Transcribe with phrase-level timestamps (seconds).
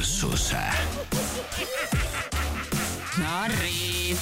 [0.00, 0.56] kuulsuse.
[3.18, 4.16] narrid.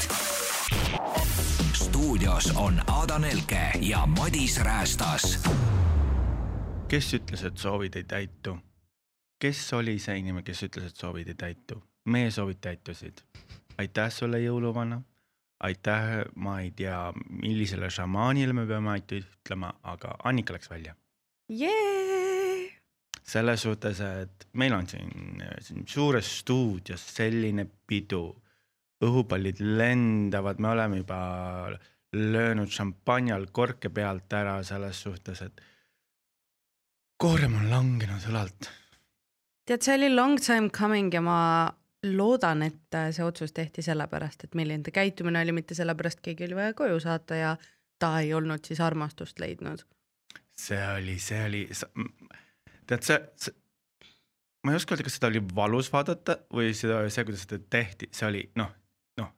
[1.72, 5.48] stuudios on Ada Nelke ja Madis Räästas.
[6.88, 8.58] kes ütles, et soovid ei täitu?
[9.38, 11.82] kes oli see inimene, kes ütles, et soovid ei täitu?
[12.04, 13.22] meie soovid täitusid.
[13.78, 15.02] aitäh sulle, jõuluvana.
[15.60, 16.02] aitäh,
[16.34, 20.94] ma ei tea, millisele šamaanile me peame aitäh ütlema, aga Annika läks välja.
[21.48, 22.17] Jee!
[23.22, 28.24] Selles suhtes, et meil on siin, siin suures stuudios selline pidu,
[29.04, 31.20] õhupallid lendavad, me oleme juba
[32.12, 35.60] löönud šampanjal korke pealt ära selles suhtes, et
[37.20, 38.70] koorem on langenud õlalt.
[39.68, 41.40] tead, see oli long time coming ja ma
[42.08, 46.56] loodan, et see otsus tehti sellepärast, et milline ta käitumine oli, mitte sellepärast, keegi oli
[46.56, 47.56] vaja koju saata ja
[47.98, 49.84] ta ei olnud siis armastust leidnud.
[50.58, 51.68] see oli, see oli,
[52.88, 53.54] tead see, see,
[54.64, 58.10] ma ei oska öelda, kas seda oli valus vaadata või seda, see, kuidas seda tehti,
[58.14, 58.70] see oli noh,
[59.20, 59.32] noh,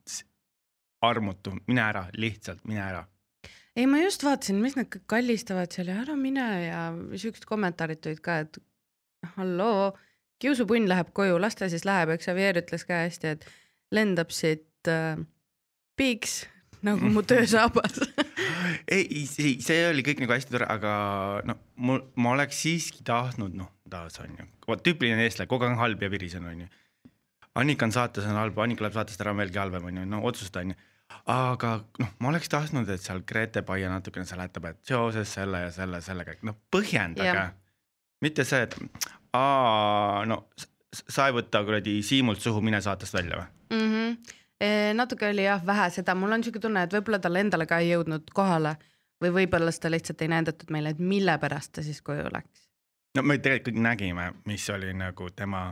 [1.07, 3.05] armutu, mine ära, lihtsalt mine ära.
[3.79, 6.81] Ei, ma just vaatasin, mis nad kõik kallistavad seal ja ära mine ja
[7.17, 8.59] siuksed kommentaarid tulid ka, et
[9.37, 9.93] halloo,
[10.43, 13.47] kiusupunn läheb koju, las ta siis läheb, eks Xavier ütles ka hästi, et
[13.95, 15.21] lendab siit äh,
[15.97, 16.43] piiks
[16.87, 18.01] nagu mu töösaabas
[18.87, 20.93] ei, ei, see oli kõik nagu hästi tore, aga
[21.49, 25.77] no mul, ma oleks siiski tahtnud, noh, taas on ju, vot tüüpiline eestlane, kogu aeg
[25.77, 26.71] on halb ja virisen, on ju.
[27.61, 30.23] Annika on saates on halb, Annika läheb saatest ära, on veelgi halvem, on ju, no
[30.29, 30.79] otsusta, on ju.
[31.35, 35.73] aga noh, ma oleks tahtnud, et seal Grete Paia natukene seletab, et seoses selle ja
[35.75, 37.51] selle, sellega, noh põhjendage
[38.25, 38.77] mitte see, et
[39.37, 40.43] aa, no
[40.91, 43.49] sa ei võta kuradi siimult suhu, mine saatest välja või?
[43.77, 43.91] mm.
[43.93, 44.37] -hmm.
[44.95, 47.95] Natuke oli jah vähe seda, mul on siuke tunne, et võib-olla tal endale ka ei
[47.95, 48.75] jõudnud kohale
[49.23, 52.67] või võib-olla seda lihtsalt ei näidatud meile, et mille pärast ta siis koju läks.
[53.17, 55.71] no me tegelikult kõik nägime, mis oli nagu tema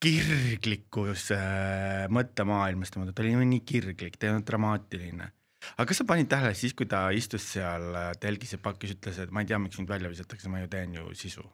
[0.00, 5.30] kirglikus äh, mõttemaailmas, tema, ta oli nii kirglik, ta ei olnud dramaatiline.
[5.76, 9.20] aga kas sa panid tähele siis, kui ta istus seal äh, telgis ja pakis, ütles,
[9.20, 11.44] et ma ei tea, miks mind välja visatakse, ma ju teen ju sisu.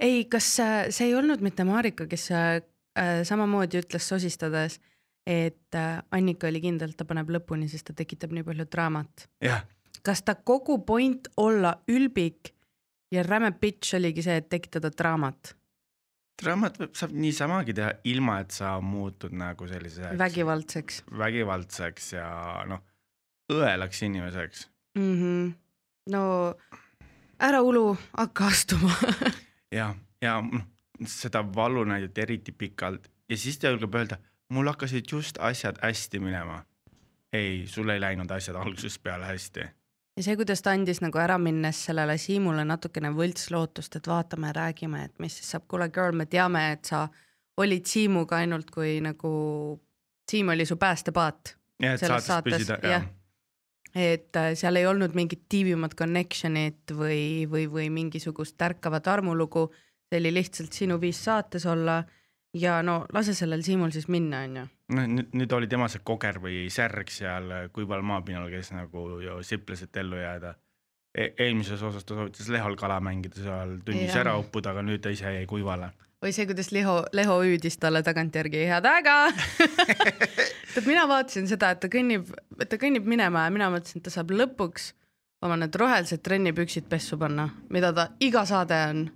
[0.00, 2.56] ei, kas äh, see ei olnud mitte Marika, kes äh,
[2.98, 4.80] äh, samamoodi ütles sosistades,
[5.26, 9.28] et äh, Annika oli kindel, et ta paneb lõpuni, sest ta tekitab nii palju draamat.
[9.44, 9.64] jah,
[10.04, 12.52] kas ta kogu point olla ülbik
[13.14, 15.54] ja räme bitch oligi see, et tekitada draamat,
[16.42, 22.28] draamat võib- saab niisamagi teha, ilma et sa muutud nagu selliseks vägivaldseks vägivaldseks ja
[22.68, 22.82] noh,
[23.52, 24.68] õelaks inimeseks.
[24.98, 25.14] mm?
[25.20, 25.54] -hmm.
[26.12, 26.54] no
[27.40, 28.92] ära ulu, hakka astuma
[29.78, 30.68] ja, ja noh,
[31.06, 34.18] seda valu näidati eriti pikalt ja siis ta julgeb öelda,
[34.48, 36.64] mul hakkasid just asjad hästi minema.
[37.32, 39.60] ei, sul ei läinud asjad algusest peale hästi.
[40.16, 45.04] ja see, kuidas ta andis nagu ära minnes sellele Siimule natukene võltslootust, et vaatame, räägime,
[45.04, 47.08] et mis siis saab, kuule girl, me teame, et sa
[47.56, 49.34] olid Siimuga ainult kui nagu
[50.30, 53.02] Siim oli su päästepaat, ja et saates püsida, jah.
[53.02, 53.08] jah.
[53.94, 59.68] et äh, seal ei olnud mingit tiivimat connection'it või, või, või mingisugust tärkavat armulugu,
[60.08, 62.02] see oli lihtsalt sinu viis saates olla
[62.54, 64.66] ja no lase sellel Siimul siis minna, onju.
[64.94, 69.40] noh, nüüd, nüüd oli tema see koger või särg seal kuival maapinnal, kes nagu ju
[69.46, 70.54] siples, et ellu jääda
[71.14, 71.30] e.
[71.46, 75.34] eelmises osas ta soovitas Lehol kala mängida seal tunnis ära uppuda, aga nüüd ta ise
[75.38, 75.92] jäi kuivale.
[76.22, 79.16] või see, kuidas Leho, Leho hüüdis talle tagantjärgi head aega.
[80.74, 84.08] tead, mina vaatasin seda, et ta kõnnib, et ta kõnnib minema ja mina mõtlesin, et
[84.08, 84.92] ta saab lõpuks
[85.44, 89.06] oma need rohelised trennipüksid pessu panna, mida ta iga saade on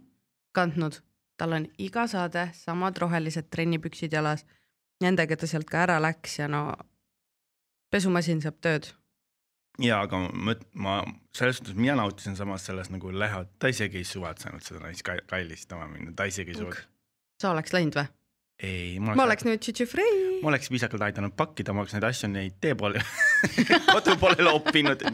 [0.56, 1.00] kandnud.
[1.38, 4.44] Tal on iga saade samad rohelised trennipüksid jalas.
[5.00, 6.72] Nendega ta sealt ka ära läks ja no
[7.90, 8.90] pesumasin saab tööd.
[9.78, 10.94] ja aga ma, ma
[11.36, 15.22] selles suhtes mina nautisin samas selles nagu Leho, ta isegi ei suvatsenud seda naist ka-
[15.30, 16.94] kallistama minna, ta isegi ei suvatsenud.
[17.42, 18.08] sa oleks läinud või?
[18.62, 20.40] ei, ma oleks nüüd tšitšifrei.
[20.42, 23.02] ma oleks viisakalt aidanud pakkida, ma oleks neid asju neid tee poole,
[23.94, 25.04] kodu poole loppinud.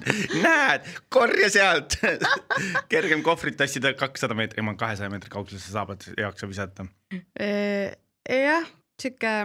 [0.40, 1.98] näed, korja sealt.
[2.92, 6.88] kergem kohvrit tassida kakssada meetrit, ma kahesaja meetri kaugusesse saabat ei jaksa visata.
[7.12, 9.36] jah, sihuke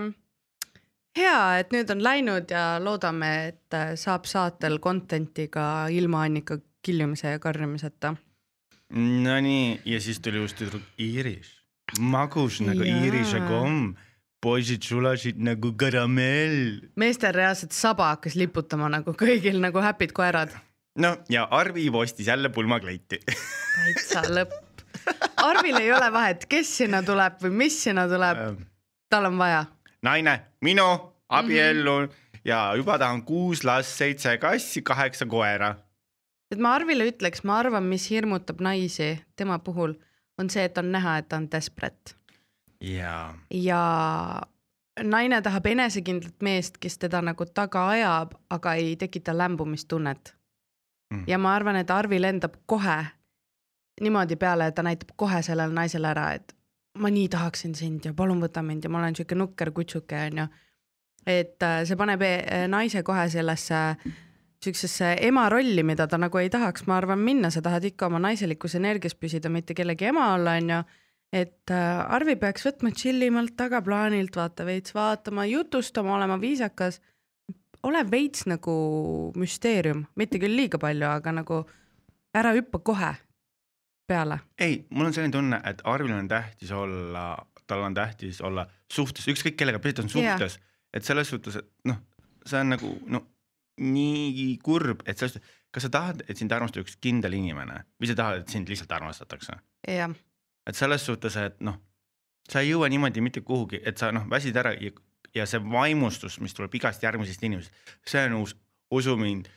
[1.17, 6.59] hea, et nüüd on läinud ja loodame, et äh, saab saatel content'i ka ilma Annika
[6.85, 8.15] kiljumise ja karjumiseta.
[8.95, 11.58] Nonii, ja siis tuli uus tüdruk Iris,
[11.99, 13.01] magus nagu Jaa.
[13.07, 13.93] Irise komm,
[14.43, 16.79] poisid sulasid nagu karamell.
[16.95, 20.53] meestel reaalselt saba hakkas liputama nagu kõigil nagu häpid koerad.
[20.95, 23.19] noh, ja Arvi ostis jälle pulmakleiti.
[23.25, 24.55] täitsa lõpp.
[25.37, 28.59] Arvil ei ole vahet, kes sinna tuleb või mis sinna tuleb,
[29.09, 29.65] tal on vaja.
[30.01, 30.87] naine, minu,
[31.29, 32.41] abiellun mm -hmm.
[32.45, 35.75] ja juba tahan kuus last, seitse kassi, kaheksa koera
[36.51, 39.95] et ma Arvile ütleks, ma arvan, mis hirmutab naisi tema puhul,
[40.39, 42.15] on see, et on näha, et ta on desperate.
[42.81, 43.81] jaa, ja
[45.03, 50.35] naine tahab enesekindlat meest, kes teda nagu taga ajab, aga ei tekita lämbumistunnet
[51.13, 51.23] Mm.
[51.27, 53.05] ja ma arvan, et Arvi lendab kohe
[54.01, 56.53] niimoodi peale, et ta näitab kohe sellele naisele ära, et
[57.01, 60.45] ma nii tahaksin sind ja palun võta mind ja ma olen siuke nukker kutsuke onju.
[61.25, 63.75] et äh, see paneb e- naise kohe sellesse
[64.63, 68.19] siuksesse ema rolli, mida ta nagu ei tahaks, ma arvan, minna, sa tahad ikka oma
[68.23, 70.81] naiselikus energias püsida, mitte kellegi ema olla, onju.
[71.33, 77.01] et äh, Arvi peaks võtma tšillimalt tagaplaanilt, vaata veits vaatama, jutustama, olema viisakas.
[77.83, 81.63] ole veits nagu müsteerium, mitte küll liiga palju, aga nagu
[82.35, 83.13] ära hüppa kohe
[84.07, 84.39] peale.
[84.59, 89.27] ei, mul on selline tunne, et Arvil on tähtis olla, tal on tähtis olla suhtes,
[89.27, 90.59] ükskõik kellega, peaasi, et on suhtes,
[90.93, 92.01] et selles suhtes, et noh,
[92.45, 93.27] see on nagu noh,
[93.79, 95.43] nii kurb, et suhtes,
[95.73, 98.91] kas sa tahad, et sind armastab üks kindel inimene või sa tahad, et sind lihtsalt
[98.99, 100.15] armastatakse, jah,
[100.67, 101.79] et selles suhtes, et noh,
[102.49, 104.91] sa ei jõua niimoodi mitte kuhugi, et sa noh, väsid ära ja,
[105.35, 108.55] ja see vaimustus, mis tuleb igast järgmisest inimesest, see on uus,
[108.91, 109.49] usu mind,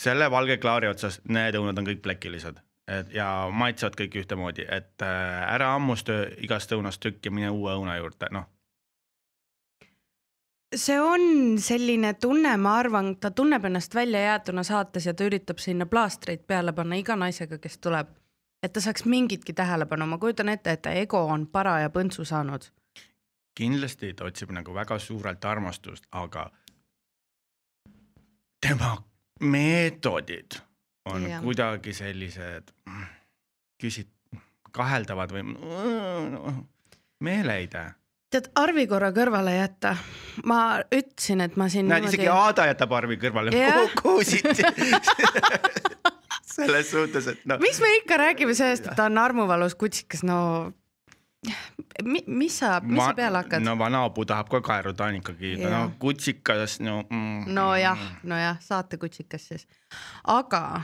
[0.00, 2.60] selle valge klaari otsas need õunad on kõik plekilised
[2.90, 7.74] et ja maitsevad kõik ühtemoodi, et äh, ära hammusta igast õunast tükk ja mine uue
[7.78, 8.48] õuna juurde, noh.
[10.76, 15.86] See on selline tunne, ma arvan, ta tunneb ennast väljajäetuna saates ja ta üritab sinna
[15.86, 18.08] plaastreid peale panna iga naisega, kes tuleb.
[18.62, 22.70] et ta saaks mingitki tähelepanu, ma kujutan ette, et ta ego on paraja põntsu saanud.
[23.54, 26.50] kindlasti ta otsib nagu väga suurelt armastust, aga
[28.60, 28.96] tema
[29.40, 30.60] meetodid
[31.04, 31.40] on ja.
[31.40, 33.06] kuidagi sellised mm,
[33.80, 34.08] küsid,
[34.70, 36.60] kaheldavad või mm,
[37.20, 37.84] meeleheide.
[38.30, 39.94] tead, Arvi korra kõrvale jätta,
[40.48, 43.94] ma ütlesin, et ma siin näed, isegi Aada jätab arvi kõrvale Jah.
[43.98, 44.46] kuhu siit
[46.54, 50.38] selles suhtes, et noh, miks me ikka räägime sellest, et ta on armuvalus kutsikas, no
[52.04, 53.74] mi, mis sa, mis sa peale hakkad no.?
[53.74, 55.74] no vanaapu tahab ka kaeruda, on ikkagi Jah.
[55.74, 57.50] no kutsikas, no mm,.
[57.56, 59.68] nojah, nojah, saatekutsikas siis,
[60.28, 60.82] aga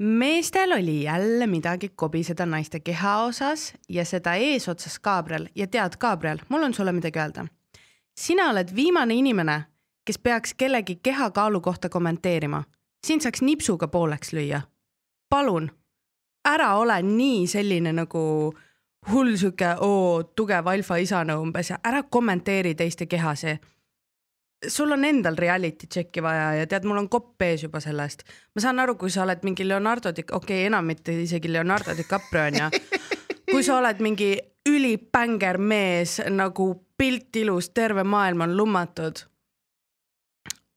[0.00, 6.38] meestel oli jälle midagi kobiseda naiste keha osas ja seda eesotsas Gabriel ja tead, Gabriel,
[6.48, 7.46] mul on sulle midagi öelda.
[8.20, 9.62] sina oled viimane inimene,
[10.04, 12.64] kes peaks kellegi kehakaalu kohta kommenteerima.
[13.06, 14.60] sind saaks nipsuga pooleks lüüa.
[15.28, 15.70] palun,
[16.44, 18.54] ära ole nii selline nagu
[19.12, 23.58] hull sihuke oo tugev alfaisane umbes ja ära kommenteeri teiste kehasi
[24.68, 28.22] sul on endal reality check'i vaja ja tead, mul on kopp ees juba sellest.
[28.54, 31.96] ma saan aru, kui sa oled mingi Leonardo Di, okei okay,, enam mitte isegi Leonardo
[31.96, 32.68] DiCaprio onju.
[33.52, 34.36] kui sa oled mingi
[34.68, 39.24] ülibänger mees nagu pilt ilus, terve maailm on lummatud.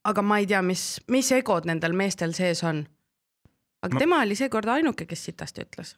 [0.04, 2.86] aga ma ei tea, mis, mis egod nendel meestel sees on.
[3.82, 4.00] aga ma...
[4.00, 5.96] tema oli seekord ainuke, kes sitasti ütles.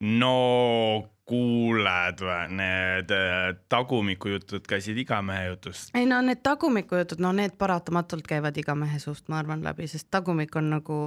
[0.00, 5.90] No kuuled või, need äh, tagumikujutud käisid iga mehe jutust.
[5.98, 10.06] ei no need tagumikujutud, no need paratamatult käivad iga mehe suust, ma arvan läbi, sest
[10.14, 10.98] tagumik on nagu,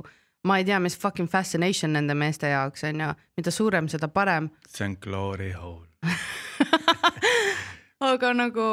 [0.44, 4.50] ma ei tea, mis fucking fascination nende meeste jaoks on ju, mida suurem, seda parem.
[4.68, 5.88] see on glory hole.
[8.12, 8.66] aga nagu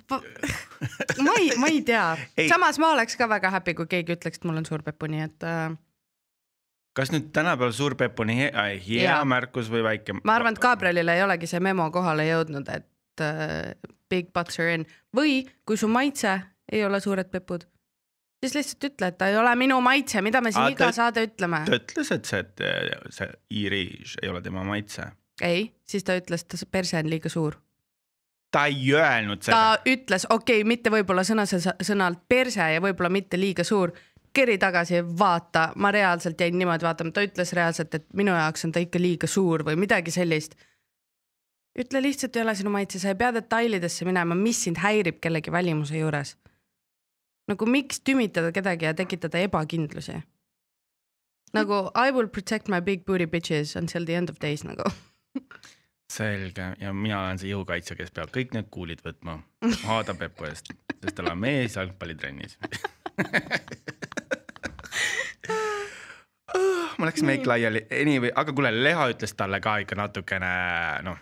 [1.26, 2.16] ma ei, ma ei tea
[2.48, 5.22] samas ma oleks ka väga happy, kui keegi ütleks, et mul on suur pepu, nii
[5.28, 5.70] et äh,
[7.00, 9.24] kas nüüd tänapäeval suur pepp on hea, hea Jaa.
[9.24, 10.20] märkus või väike?
[10.20, 13.72] ma arvan, et Gabrielile ei olegi see memo kohale jõudnud, et äh,
[14.10, 16.36] big butts are in või kui su maitse
[16.70, 17.64] ei ole suured pepud,
[18.42, 21.24] siis lihtsalt ütle, et ta ei ole minu maitse, mida me siin Aa, iga saade
[21.28, 21.64] ütleme.
[21.66, 25.10] ta ütles, et see, et äh, see Irish ei ole tema maitse.
[25.42, 27.58] ei, siis ta ütles, et see perse on liiga suur.
[28.50, 29.56] ta ei öelnud seda.
[29.56, 31.54] ta ütles, okei okay,, mitte võib-olla sõnas
[31.86, 33.94] sõnalt perse ja võib-olla mitte liiga suur.
[34.32, 38.72] Keri tagasi, vaata, ma reaalselt jäin niimoodi vaatama, ta ütles reaalselt, et minu jaoks on
[38.72, 40.54] ta ikka liiga suur või midagi sellist.
[41.78, 45.52] ütle lihtsalt ei ole sinu maitse, sa ei pea detailidesse minema, mis sind häirib kellegi
[45.52, 46.36] välimuse juures.
[47.50, 50.22] nagu miks tümitada kedagi ja tekitada ebakindlusi?
[51.52, 54.90] nagu I will protect my big booty bitches until the end of days nagu.
[56.10, 59.38] selge ja mina olen see jõukaitsja, kes peab kõik need kuulid võtma
[59.86, 60.72] Aada Pepu eest,
[61.02, 62.58] sest tal on mees jalgpallitrennis.
[66.98, 70.50] mul läks meik laiali, anyway, aga kuule, Leho ütles talle ka ikka natukene
[71.06, 71.20] noh,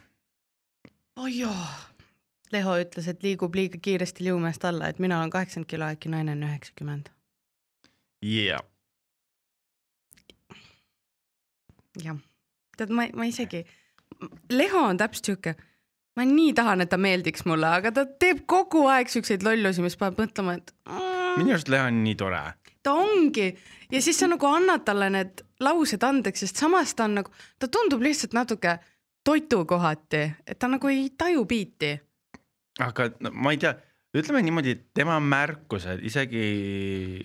[1.19, 1.69] oh jaa.
[2.53, 6.33] Leho ütles, et liigub liiga kiiresti liumeest alla, et mina olen kaheksakümmend kilo, äkki naine
[6.33, 7.11] on üheksakümmend.
[8.25, 8.63] yeah.
[12.03, 12.17] jah,
[12.79, 13.65] tead, ma, ma isegi,
[14.51, 15.55] Leho on täpselt sihuke,
[16.17, 19.99] ma nii tahan, et ta meeldiks mulle, aga ta teeb kogu aeg siukseid lollusi, mis
[20.01, 22.41] paneb mõtlema, et mm, minu arust Leho on nii tore.
[22.89, 23.51] Ta ongi
[23.93, 27.69] ja siis sa nagu annad talle need laused andeks, sest samas ta on nagu, ta
[27.73, 28.79] tundub lihtsalt natuke
[29.27, 31.93] totu kohati, et ta nagu ei taju biiti.
[32.81, 33.75] aga no, ma ei tea,
[34.17, 36.45] ütleme niimoodi, tema märkused, isegi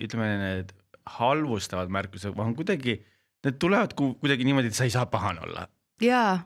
[0.04, 0.74] ütleme, need
[1.18, 2.98] halvustavad märkused on kuidagi,
[3.44, 5.68] need tulevad ku- kuidagi niimoodi, et sa ei saa pahane olla.
[6.02, 6.42] jaa,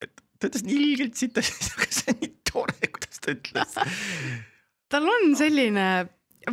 [0.00, 1.44] ta ütles nii ilgelt sitta,
[1.76, 3.78] aga see on nii tore, kuidas ta ütles.
[4.92, 5.88] tal on selline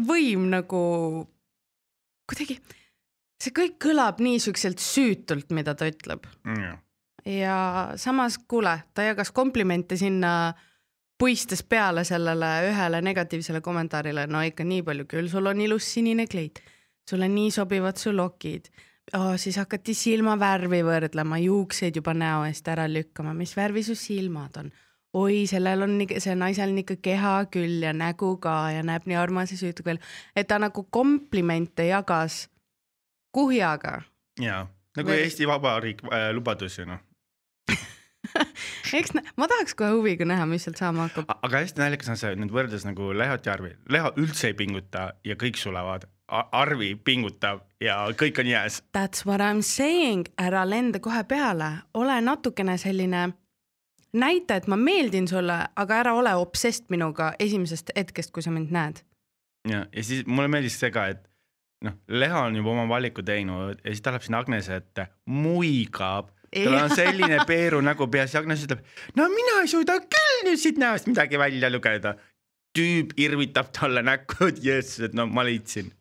[0.10, 0.82] võim nagu
[2.30, 2.60] kuidagi,
[3.42, 6.28] see kõik kõlab nii siukselt süütult, mida ta ütleb
[7.26, 10.54] ja samas kuule, ta jagas komplimente sinna,
[11.20, 16.28] puistes peale sellele ühele negatiivsele kommentaarile, no ikka nii palju küll, sul on ilus sinine
[16.32, 16.62] kleit,
[17.10, 18.70] sulle nii sobivad su lokid
[19.18, 19.34] oh,.
[19.38, 24.72] siis hakati silmavärvi võrdlema, juukseid juba näo eest ära lükkama, mis värvi su silmad on.
[25.14, 29.18] oi, sellel on, see naisel on ikka keha küll ja nägu ka ja näeb nii
[29.18, 30.02] armas ja süütu küll,
[30.36, 32.48] et ta nagu komplimente jagas
[33.34, 34.02] kuhjaga
[34.42, 37.00] ja nagu Veel- Eesti Vabariik äh, lubadus ju noh.
[39.00, 41.30] eks ma tahaks kohe huviga näha, mis sealt saama hakkab.
[41.42, 45.10] aga hästi naljakas on see nüüd võrreldes nagu Lehot ja Arvi, Leho üldse ei pinguta
[45.26, 46.08] ja kõik sulevad.
[46.30, 48.84] Arvi pingutab ja kõik on jääs.
[48.94, 53.32] That's what I m saying, ära lenda kohe peale, ole natukene selline,
[54.14, 58.74] näita, et ma meeldin sulle, aga ära ole obsessed minuga esimesest hetkest, kui sa mind
[58.74, 59.04] näed.
[59.70, 61.26] ja, ja siis mulle meeldis see ka, et
[61.86, 66.32] noh, Leho on juba oma valiku teinud ja siis ta läheb sinna Agnese ette, muigab.
[66.56, 68.82] tal on selline peeru nägu peas ja Agnes ütleb,
[69.16, 72.16] no mina ei suuda küll nüüd siit näost midagi välja lugeda.
[72.78, 75.92] tüüp irvitab talle näkku, et jess, et no ma leidsin.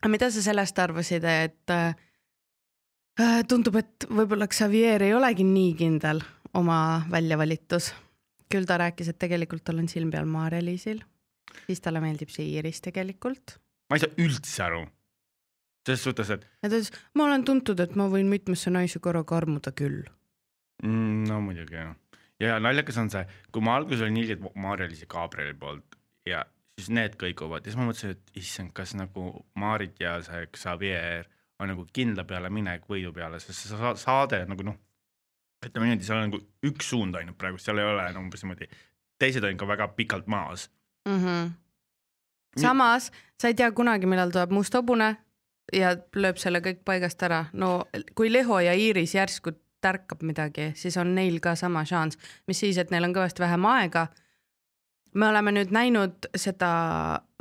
[0.00, 6.22] aga mida sa sellest arvasid, et äh, tundub, et võib-olla Xavier ei olegi nii kindel
[6.54, 7.92] oma väljavalitus.
[8.52, 10.98] küll ta rääkis, et tegelikult tal on silm peal Maarja-Liisil,
[11.66, 13.56] siis talle meeldib see Iiris tegelikult
[13.90, 14.82] ma ei saa üldse aru.
[15.86, 19.72] selles suhtes, et ta ütles, ma olen tuntud, et ma võin mitmesse naise korraga armuda
[19.76, 20.04] küll.
[20.84, 21.94] mm, no muidugi jah.
[22.40, 26.44] ja naljakas on see, kui ma alguses olin ilgelt Maarja-Liisi Gabrieli poolt ja
[26.78, 29.26] siis need kõiguvad ja siis ma mõtlesin, et issand, kas nagu
[29.60, 31.28] Maarit ja see Xavier
[31.60, 34.78] on nagu kindla peale minek võidu peale, sest see sa- saade nagu noh,
[35.66, 38.68] ütleme niimoodi, seal on nagu üks suund ainult praegu, seal ei ole enam umbes niimoodi,
[39.22, 40.70] teised on ikka väga pikalt maas.
[41.08, 41.18] mm.
[41.24, 41.50] -hmm.
[42.60, 45.16] samas sa ei tea kunagi, millal tuleb must hobune
[45.72, 47.44] ja lööb selle kõik paigast ära.
[47.52, 49.52] no kui Leho ja Iiris järsku
[49.82, 53.66] tärkab midagi, siis on neil ka sama šanss, mis siis, et neil on kõvasti vähem
[53.66, 54.06] aega.
[55.14, 56.70] Me oleme nüüd näinud seda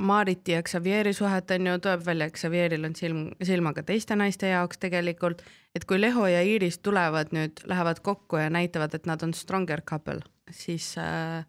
[0.01, 4.81] Mariti ja Xavieri suhet on ju, tuleb välja, Xavieril on silm, silmaga teiste naiste jaoks
[4.81, 5.43] tegelikult,
[5.75, 9.83] et kui Leho ja Iiris tulevad nüüd, lähevad kokku ja näitavad, et nad on stronger
[9.87, 10.19] couple,
[10.51, 11.45] siis äh,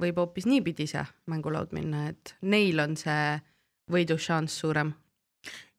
[0.00, 3.40] võib hoopis niipidi see mängulaud minna, et neil on see
[3.92, 4.94] võidušanss suurem.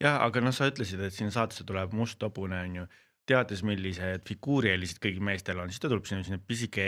[0.01, 2.87] jah, aga noh, sa ütlesid, et siin saatesse tuleb must hobune on ju,
[3.25, 6.85] teades, millised figuurieelised kõigil meestel on, siis ta tuleb sinna selline pisike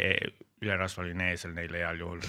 [0.62, 2.22] ülerasvaline eesel neile heal juhul.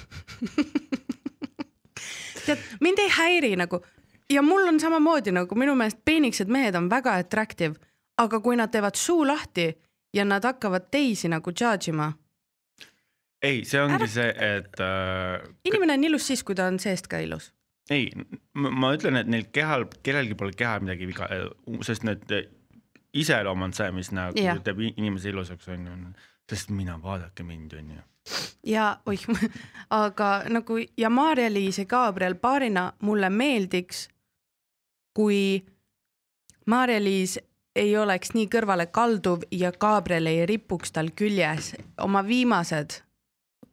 [2.46, 3.82] tead, mind ei häiri nagu
[4.30, 7.74] ja mul on samamoodi nagu minu meelest peeniksed mehed on väga attractive,
[8.18, 9.70] aga kui nad teevad suu lahti
[10.14, 12.12] ja nad hakkavad teisi nagu judge ima,
[13.42, 17.20] ei, see ongi see, et äh, inimene on ilus siis, kui ta on seest ka
[17.22, 17.52] ilus.
[17.90, 18.10] ei,
[18.52, 21.28] ma ütlen, et neil kehal, kellelgi pole kehal midagi viga,
[21.86, 22.48] sest need äh,
[23.16, 24.60] iseloom on see, mis nagu Jah.
[24.64, 25.98] teeb inimese ilusaks, on ju,
[26.50, 28.04] sest mina, vaadake mind, on ju.
[28.66, 29.24] Ja oih,
[30.04, 34.08] aga nagu ja Maarja-Liis ja Gabriel paarina mulle meeldiks,
[35.14, 35.64] kui
[36.66, 37.38] Maarja-Liis
[37.78, 43.02] ei oleks nii kõrvale kalduv ja Gabriel ei ripuks tal küljes, oma viimased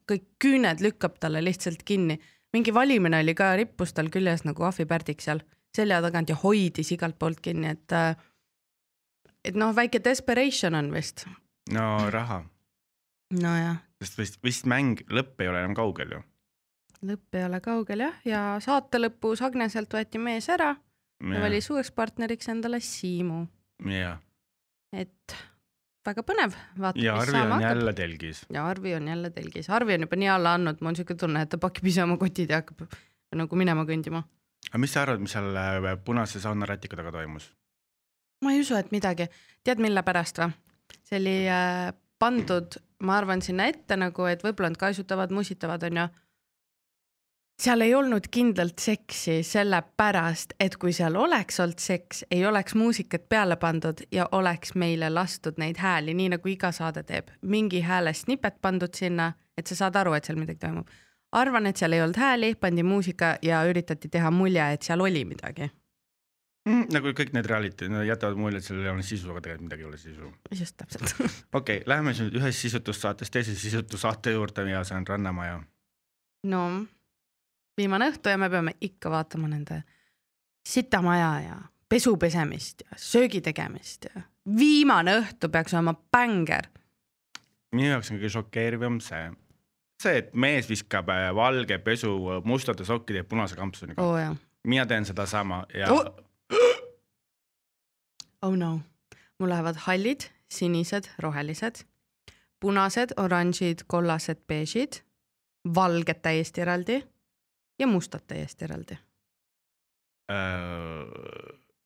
[0.05, 2.19] kõik küüned lükkab talle lihtsalt kinni.
[2.53, 5.41] mingi valimine oli ka, rippus tal küljes nagu ahvipärdik seal
[5.75, 7.91] selja tagant ja hoidis igalt poolt kinni, et
[9.45, 11.25] et noh, väike desperation on vist.
[11.71, 12.43] no raha,
[13.33, 16.21] nojah, sest vist, vist mäng lõpp ei ole enam kaugel ju.
[17.05, 21.91] lõpp ei ole kaugel jah, ja saate lõpus Agneselt võeti mees ära ja valis uueks
[21.95, 23.45] partneriks endale Siimu,
[23.89, 24.19] jah,
[24.95, 25.35] et
[26.05, 27.69] väga põnev, vaata, ja mis Arvi saama on hakkab.
[27.69, 28.45] jälle telgis.
[28.53, 31.43] ja Arvi on jälle telgis, Arvi on juba nii alla andnud, mul on siuke tunne,
[31.45, 32.87] et ta pakib ise oma kotid ja hakkab
[33.35, 34.23] nagu minema kõndima.
[34.69, 37.51] aga mis sa arvad, mis seal äh, punase sauna rätiku taga toimus?
[38.43, 39.29] ma ei usu, et midagi,
[39.63, 40.53] tead mille pärast või?
[41.05, 46.07] see oli äh, pandud, ma arvan, sinna ette nagu, et võib-olla nad kaisutavad, musitavad, onju.
[47.61, 53.29] seal ei olnud kindlalt seksi sellepärast, et kui seal oleks olnud seks, ei oleks muusikat
[53.29, 58.13] peale pandud ja oleks meile lastud neid hääli, nii nagu iga saade teeb, mingi hääle
[58.13, 60.89] snippet pandud sinna, et sa saad aru, et seal midagi toimub.
[61.31, 65.25] arvan, et seal ei olnud hääli, pandi muusika ja üritati teha mulje, et seal oli
[65.25, 65.71] midagi
[66.65, 66.87] mm,.
[66.93, 69.85] nagu kõik need reality, nad jätavad mulje, et sellel ei ole sisu, aga tegelikult midagi
[69.85, 70.31] ei ole sisu.
[70.61, 71.15] just täpselt.
[71.21, 75.61] okei okay,, läheme siis nüüd ühest sisutussaatest teise sisutussaate juurde ja see on Rannamaja.
[76.51, 76.65] no
[77.77, 79.81] viimane õhtu ja me peame ikka vaatama nende
[80.65, 81.57] sitamaja ja
[81.89, 84.25] pesu pesemist ja söögi tegemist ja
[84.57, 86.69] viimane õhtu peaks olema bänger.
[87.75, 89.29] minu jaoks on kõige šokeerivam see,
[90.01, 94.37] see, et mees viskab äh, valge pesu äh, mustade sokkide ja punase kampsuniga oh..
[94.63, 96.24] mina teen sedasama ja oh.
[98.41, 98.79] Oh no,
[99.39, 101.85] mul lähevad hallid, sinised, rohelised,
[102.59, 105.01] punased, oranžid, kollased, beežid,
[105.75, 107.03] valged täiesti eraldi
[107.79, 108.97] ja mustad täiesti eraldi.
[110.31, 110.37] äh,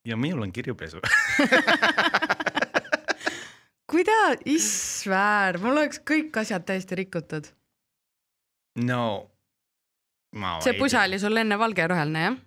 [0.05, 0.99] ja minul on kirjupesu
[3.91, 7.47] kuida-, issväär, mul oleks kõik asjad täiesti rikutud.
[8.85, 9.31] no
[10.35, 12.37] ma see pusa oli sul enne valge ja roheline jah?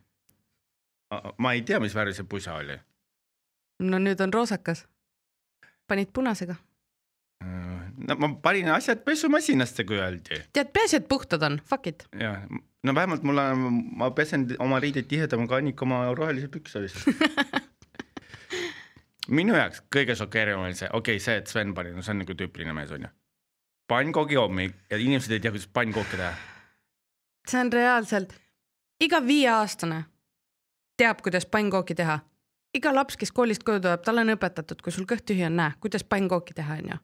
[1.12, 2.78] tea, ma ei tea, mis värvi see pusa oli.
[3.78, 4.86] No nüüd on roosakas.
[5.88, 6.54] panid punasega.
[8.08, 12.06] no ma panin asjad pesumasiinasse, kui öeldi tead, peaasi, et puhtad on, fuck it.
[12.20, 12.36] ja
[12.82, 16.96] no vähemalt mul on, ma pesen oma riideid tihedama kui Annika oma rohelisi pükse vist.
[19.38, 22.22] minu jaoks kõige šokeerivam oli see, okei okay,, see, et Sven pani, no see on
[22.24, 23.10] nagu tüüpiline mees onju.
[23.88, 26.32] pannkoogi hommik ja inimesed ei tea, kuidas pannkooki teha.
[27.48, 28.34] see on reaalselt,
[29.00, 30.04] iga viieaastane
[30.96, 32.18] teab, kuidas pannkooki teha.
[32.74, 35.74] Iga laps, kes koolist koju tuleb, talle on õpetatud, kui sul kõht tühi on, näe,
[35.80, 36.98] kuidas pannkooki teha, onju.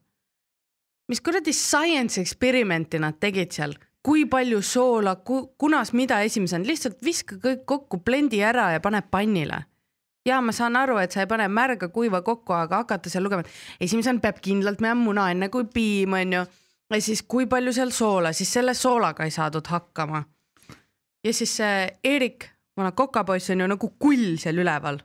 [1.08, 7.02] mis kuradi science experimenti nad tegid seal, kui palju soola ku,, kunas mida esimesena, lihtsalt
[7.04, 9.64] viska kõik kokku, blendi ära ja pane pannile
[10.28, 13.44] ja ma saan aru, et sa ei pane märga kuiva kokku, aga hakata seal lugema,
[13.44, 16.44] et esimesena peab kindlalt minema muna enne kui piim onju.
[16.90, 20.22] ja siis kui palju seal soola, siis selle soolaga ei saadud hakkama.
[21.24, 25.00] ja siis see Eerik, vana kokapoiss on ju nagu kull seal üleval,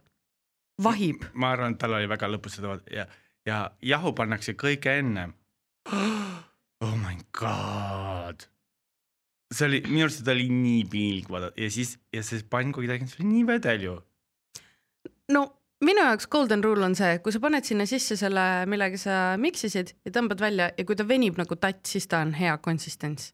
[0.83, 1.25] vahib.
[1.33, 3.07] ma arvan, et tal oli väga lõbus seda ja,
[3.47, 5.35] ja jahu pannakse kõige ennem.
[6.83, 8.47] Oh my god.
[9.53, 13.11] see oli, minu arust seda oli nii piinlik vaadata ja siis, ja see pannkoogi tegemine,
[13.11, 13.97] see oli nii vedel ju.
[15.31, 15.43] no
[15.83, 19.93] minu jaoks golden rule on see, kui sa paned sinna sisse selle, millega sa miksisid
[20.07, 23.31] ja tõmbad välja ja kui ta venib nagu tatt, siis ta on hea konsistents.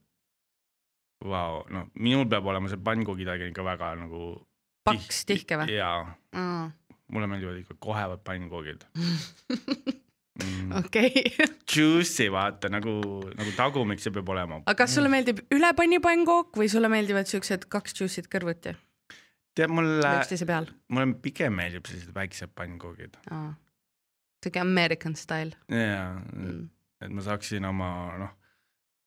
[1.25, 4.21] Vau, no minul peab olema see pannkoogi tegemine ikka väga nagu.
[4.87, 5.75] Paks, tihke või?
[5.75, 6.69] jaa, Mm.
[7.09, 8.83] mulle meeldivad ikka kohevad pannkoogid
[10.43, 10.71] mm..
[10.77, 11.23] okei,
[11.75, 12.99] Juicy vaata nagu,
[13.33, 14.61] nagu tagumik see peab olema.
[14.65, 18.75] aga kas sulle meeldib üle panni pannkook või sulle meeldivad siuksed kaks juice'it kõrvuti
[19.57, 20.13] tead mulle
[20.93, 23.17] mulle pigem meeldib sellised väiksed pannkoogid
[24.43, 26.67] siuke American style ja mm..
[27.01, 27.89] et ma saaksin oma
[28.21, 28.35] noh,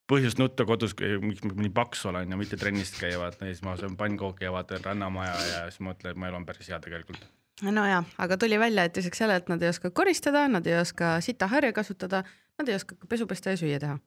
[0.09, 3.63] põhjust nutta kodus, miks ma nii paks olen ja mitte trennist käia, vaata ja siis
[3.65, 6.79] ma söön pannkooki ja vaatan Rannamaja ja siis mõtlen, et mu elu on päris hea
[6.83, 7.23] tegelikult.
[7.63, 10.77] no ja, aga tuli välja, et lisaks sellele, et nad ei oska koristada, nad ei
[10.79, 12.23] oska sitaharja kasutada,
[12.59, 13.97] nad ei oska ka pesu pesta ja süüa teha.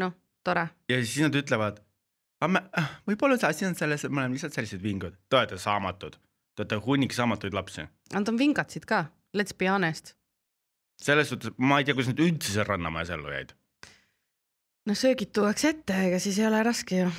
[0.00, 0.68] noh, tore.
[0.88, 1.82] ja siis nad ütlevad,
[3.06, 6.16] võib-olla see asi on selles, et me oleme lihtsalt sellised vingud, te olete saamatud,
[6.56, 7.86] te olete hunnik saamatuid lapsi.
[8.14, 9.04] Nad on vingatsid ka,
[9.36, 10.16] let's be honest.
[11.02, 13.52] selles suhtes ma ei tea, kuidas nad üldse seal Rannamajas ellu jäid.
[14.86, 17.10] No söögid tuuakse ette, ega siis ei ole raske ju.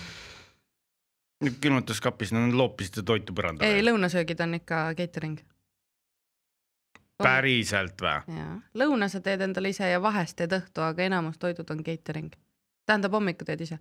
[1.62, 3.84] külmutuskapis, nad loopisid seda toitu põrandale ei,.
[3.86, 5.42] lõunasöögid on ikka catering.
[7.24, 8.38] päriselt või?
[8.38, 12.32] jaa, lõuna sa teed endale ise ja vahest teed õhtu, aga enamus toidud on catering.
[12.86, 13.80] tähendab, hommikul teed ise.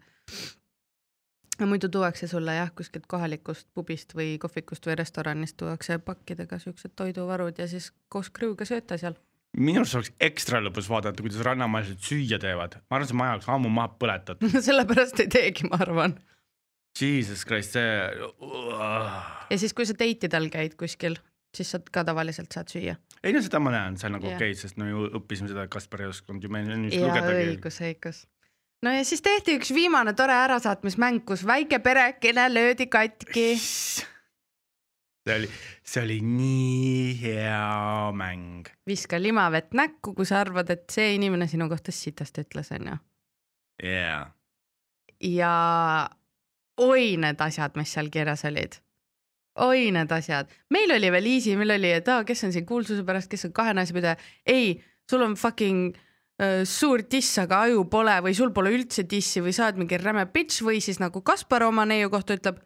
[1.59, 6.95] ja muidu tuuakse sulle jah, kuskilt kohalikust pubist või kohvikust või restoranist tuuakse pakkidega siuksed
[6.97, 9.19] toiduvarud ja siis koos krõuga sööte seal.
[9.59, 12.79] Minu arust oleks ekstra lõbus vaadata, kuidas rannamaalised süüa teevad.
[12.89, 14.57] ma arvan, see maja oleks ammu maha põletatud.
[14.69, 16.17] sellepärast ei teegi, ma arvan.
[16.99, 17.93] Jesus Christ, see.
[19.51, 21.17] ja siis, kui sa date idel käid kuskil,
[21.57, 22.99] siis sa ka tavaliselt saad süüa.
[23.23, 25.65] ei no seda ma näen, see on nagu okei okay,, sest me ju õppisime seda,
[25.65, 27.49] et Kaspar ei osanud ju ja lugedagi.
[27.55, 28.23] õigus, õigus.
[28.85, 33.47] no ja siis tehti üks viimane tore ärasaatmismäng, kus väike perekene löödi katki.
[35.23, 35.49] See oli,
[35.85, 38.69] see oli nii hea mäng.
[38.87, 42.97] viska limavett näkku, kui sa arvad, et see inimene sinu kohta sitast ütles, onju.
[43.83, 44.23] jaa,
[45.23, 45.53] ja
[46.83, 48.79] oi need asjad, mis seal kirjas olid.
[49.63, 53.05] oi need asjad, meil oli veel easy, meil oli, et aa, kes on siin kuulsuse
[53.07, 54.17] pärast, kes on kahe naise pidaja.
[54.47, 54.81] ei,
[55.11, 55.93] sul on fucking
[56.43, 60.01] äh, suur diss, aga aju pole või sul pole üldse dissi või sa oled mingi
[60.01, 62.63] räme bitch või siis nagu Kaspar oma neiu kohta ütleb,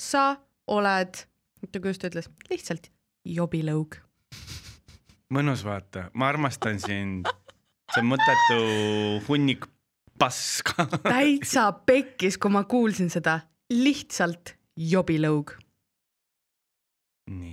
[0.00, 0.34] sa
[0.66, 1.22] oled,
[1.64, 2.90] oota kuidas ta ütles, lihtsalt
[3.24, 3.98] jobilõug.
[5.34, 7.30] mõnus vaata, ma armastan sind.
[7.92, 8.60] see on mõttetu
[9.28, 9.66] hunnik
[10.18, 10.86] paska.
[11.02, 13.40] täitsa pekkis, kui ma kuulsin seda,
[13.72, 15.56] lihtsalt jobilõug.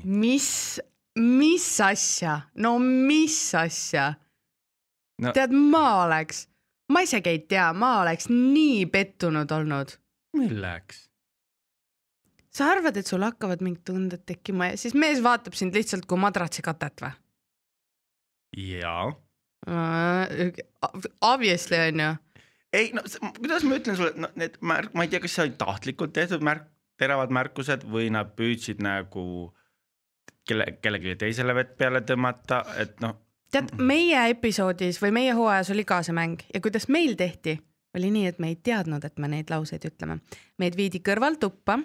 [0.04, 0.80] mis
[1.15, 4.13] mis asja, no mis asja
[5.21, 5.32] no.?
[5.32, 6.45] tead, ma oleks,
[6.91, 9.95] ma isegi ei tea, ma oleks nii pettunud olnud.
[10.38, 11.11] milleks?
[12.51, 16.19] Sa arvad, et sul hakkavad mingid tunded tekkima ja siis mees vaatab sind lihtsalt kui
[16.19, 17.13] madratsi katet või?
[18.57, 19.11] jaa.
[21.21, 22.11] Obviously onju.
[22.73, 23.01] ei no
[23.37, 26.43] kuidas ma ütlen sulle, no need märk, ma ei tea, kas see oli tahtlikult tehtud
[26.43, 26.67] märk,
[26.99, 29.25] teravad märkused või nad püüdsid nagu
[30.47, 33.15] kelle, kellelegi teisele vett peale tõmmata, et noh,
[33.53, 37.57] tead, meie episoodis või meie hooajas oli ka see mäng ja kuidas meil tehti,
[37.97, 40.19] oli nii, et me ei teadnud, et me neid lauseid ütleme.
[40.57, 41.79] meid viidi kõrvaltuppa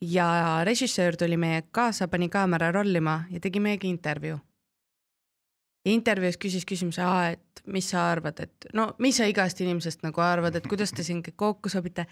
[0.00, 4.38] ja režissöör tuli meie kaasa, pani kaamera rollima ja tegi meiega intervjuu.
[5.86, 10.56] intervjuus küsis küsimuse, et mis sa arvad, et no mis sa igast inimesest nagu arvad,
[10.56, 12.06] et kuidas te siin kõik kokku sobite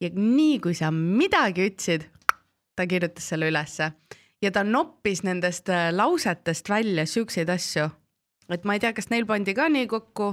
[0.00, 2.08] ja nii kui sa midagi ütlesid,
[2.76, 3.92] ta kirjutas selle ülesse
[4.42, 7.86] ja ta noppis nendest äh, lausetest välja siukseid asju
[8.54, 10.32] et ma ei tea, kas neil pandi ka nii kokku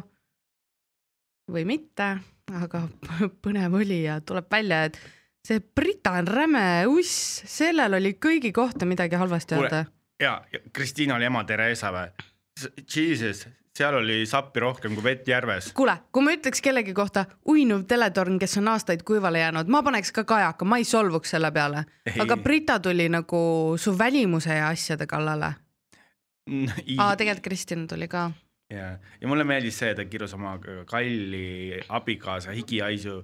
[1.54, 2.10] või mitte,
[2.52, 2.84] aga
[3.43, 5.00] põnev oli ja tuleb välja, et
[5.47, 9.86] see Brita on räme uss, sellel oli kõigi kohta midagi halvasti öelda.
[10.19, 10.41] ja
[10.73, 12.10] Kristiina oli ema Theresa või?
[12.95, 13.45] Jesus,
[13.77, 15.71] seal oli sappi rohkem kui vett järves.
[15.77, 20.12] kuule, kui ma ütleks kellegi kohta uinuv teletorn, kes on aastaid kuivale jäänud, ma paneks
[20.12, 21.86] ka kajaka, ma ei solvuks selle peale,
[22.19, 23.39] aga Brita tuli nagu
[23.77, 25.53] su välimuse ja asjade kallale.
[26.97, 28.31] aa, tegelikult Kristjan tuli ka.
[28.73, 28.89] ja,
[29.21, 30.58] ja mulle meeldis see, ta kirjus oma
[30.89, 33.21] kalli abikaasa higihaisu.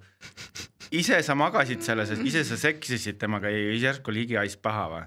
[0.91, 5.06] ise sa magasid selles, ise sa seksisid temaga ja järsku oli higihais paha või?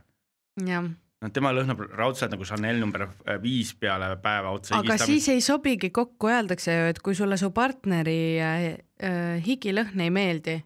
[0.70, 0.88] jah,
[1.22, 3.07] no tema lõhnab raudselt nagu Chanel number
[3.42, 7.51] viis peale päeva otsa aga siis ei sobigi kokku, öeldakse ju, et kui sulle su
[7.57, 8.66] partneri äh,
[9.01, 10.59] äh, higilõhn ei meeldi,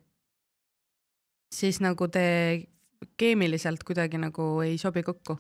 [1.55, 2.27] siis nagu te
[3.21, 5.39] keemiliselt kuidagi nagu ei sobi kokku.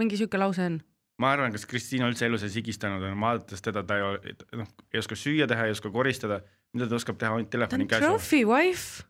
[0.00, 0.80] mingi sihuke lause on.
[1.22, 5.02] Ma arvan, kas Kristiina üldse elu sees higistanud on, vaadates teda, ta ei noh, ei
[5.02, 6.40] oska süüa teha, ei oska koristada,
[6.74, 8.06] mida ta oskab teha ainult ta telefoni on käes.
[8.06, 9.04] trophy wife.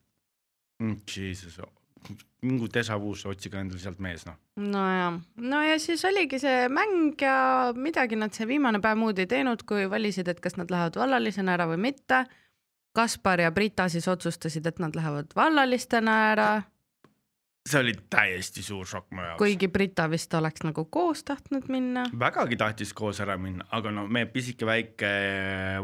[0.83, 1.61] Jesus,
[2.43, 4.39] mingu desavuusse, otsige endale sealt mees noh.
[4.59, 7.37] no ja, no ja siis oligi see mäng ja
[7.77, 11.55] midagi nad see viimane päev muud ei teinud, kui valisid, et kas nad lähevad vallalisena
[11.57, 12.25] ära või mitte.
[12.93, 16.51] Kaspar ja Brita siis otsustasid, et nad lähevad vallalistena ära
[17.69, 19.39] see oli täiesti suur šokk mu jaoks.
[19.39, 22.05] kuigi Brita vist oleks nagu koos tahtnud minna.
[22.19, 25.11] vägagi tahtis koos ära minna, aga no meie pisike väike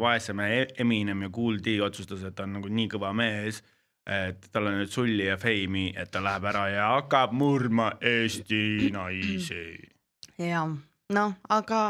[0.01, 3.63] vaeseme Eminem ja Kool D otsustas, et ta on nagu nii kõva mees,
[4.07, 8.91] et tal on nüüd sulli ja feimi, et ta läheb ära ja hakkab murma Eesti
[8.95, 9.65] naisi.
[10.51, 10.67] ja
[11.15, 11.85] noh, aga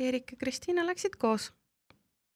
[0.00, 1.63] Eerik ja Kristiina läksid koos jah,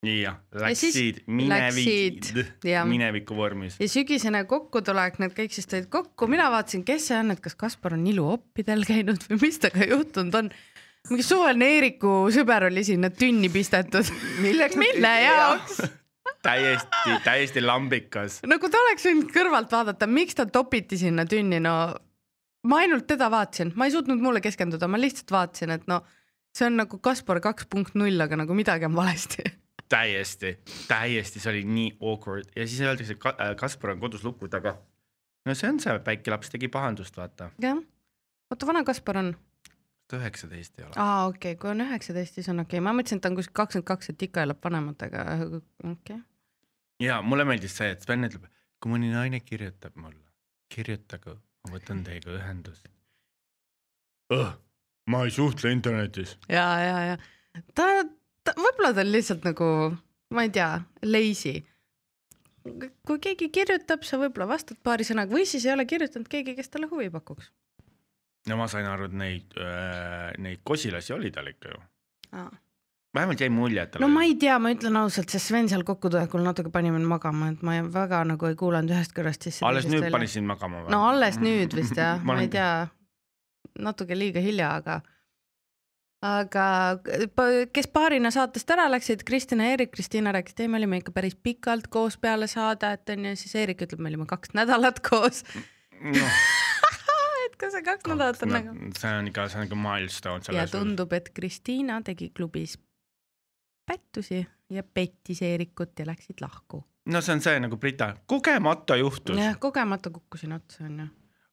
[0.06, 2.28] Ja läksid läksid, minevik
[2.62, 3.80] jah., mineviku vormis.
[3.82, 7.58] ja sügisene kokkutulek, need kõik siis tulid kokku, mina vaatasin, kes see on, et kas
[7.58, 10.52] Kaspar on iluoppidel käinud või mis temaga juhtunud on.
[11.10, 14.06] mingi suvaline Eeriku sõber oli sinna tünni pistetud.
[14.44, 15.82] mille jaoks?
[16.46, 18.40] täiesti, täiesti lambikas.
[18.46, 21.74] nagu ta oleks võinud kõrvalt vaadata, miks ta topiti sinna tünni, no
[22.70, 26.04] ma ainult teda vaatasin, ma ei suutnud mulle keskenduda, ma lihtsalt vaatasin, et no
[26.54, 29.42] see on nagu Kaspar kaks punkt null, aga nagu midagi on valesti.
[29.88, 30.54] täiesti,
[30.88, 34.76] täiesti, see oli nii awkward ja siis öeldakse, et äh, Kaspar on kodus luku taga.
[35.46, 37.50] no see on see väike laps tegi pahandust, vaata.
[37.62, 37.80] jah,
[38.50, 39.32] oota, vana Kaspar on?
[40.08, 40.94] ta üheksateist ei ole.
[40.96, 43.40] aa, okei okay., kui on üheksateist, siis on okei okay., ma mõtlesin, et ta on
[43.40, 46.22] kuskil kakskümmend kaks, et ikka elab vanematega, okei okay..
[47.04, 48.48] ja mulle meeldis see, et Sven ütleb,
[48.82, 50.24] kui mõni naine kirjutab mulle,
[50.74, 52.88] kirjutage, ma võtan teiega ühendust
[54.34, 54.52] oh,.
[55.08, 56.36] ma ei suhtle internetis.
[56.48, 57.88] ja, ja, ja ta,
[58.56, 59.70] võib-olla ta on lihtsalt nagu,
[60.34, 60.68] ma ei tea,
[61.06, 61.56] lazy.
[63.08, 66.72] kui keegi kirjutab, sa võib-olla vastad paari sõnaga või siis ei ole kirjutanud keegi, kes
[66.72, 67.50] talle huvi pakuks.
[68.48, 71.80] no ma sain aru, et neid äh,, neid kosilasi oli tal ikka ju.
[73.14, 75.84] vähemalt jäi mulje, et tal no ma ei tea, ma ütlen ausalt, see Sven seal
[75.88, 79.66] kokkutulekul natuke pani mind magama, et ma väga nagu ei kuulanud ühest kõrvast sisse.
[79.66, 80.92] alles nüüd pani sind magama või?
[80.92, 82.72] no alles nüüd vist jah, Ma ma ei tea,
[83.78, 85.00] natuke liiga hilja, aga
[86.24, 86.66] aga
[87.72, 91.14] kes paarina saatest ära läksid, Kristjan ja Eerik, Kristiina rääkis, et ei, me olime ikka
[91.14, 95.44] päris pikalt koos peale saadet onju, siis Eerik ütleb, me olime kaks nädalat koos.
[96.02, 96.34] noh,
[97.46, 98.76] et kas see kaks nädalat on nagu.
[98.98, 102.78] see on ikka, see on ikka milstone ja tundub, et Kristiina tegi klubis
[103.88, 106.84] pättusi ja pettis Eerikut ja läksid lahku.
[107.06, 109.38] no see on see nagu Brita, kogemata juhtus.
[109.38, 111.06] jah, kogemata kukkusin otsa onju.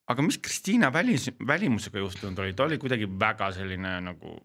[0.07, 4.35] aga mis Kristiina välis, välimusega juhtunud oli, ta oli kuidagi väga selline nagu.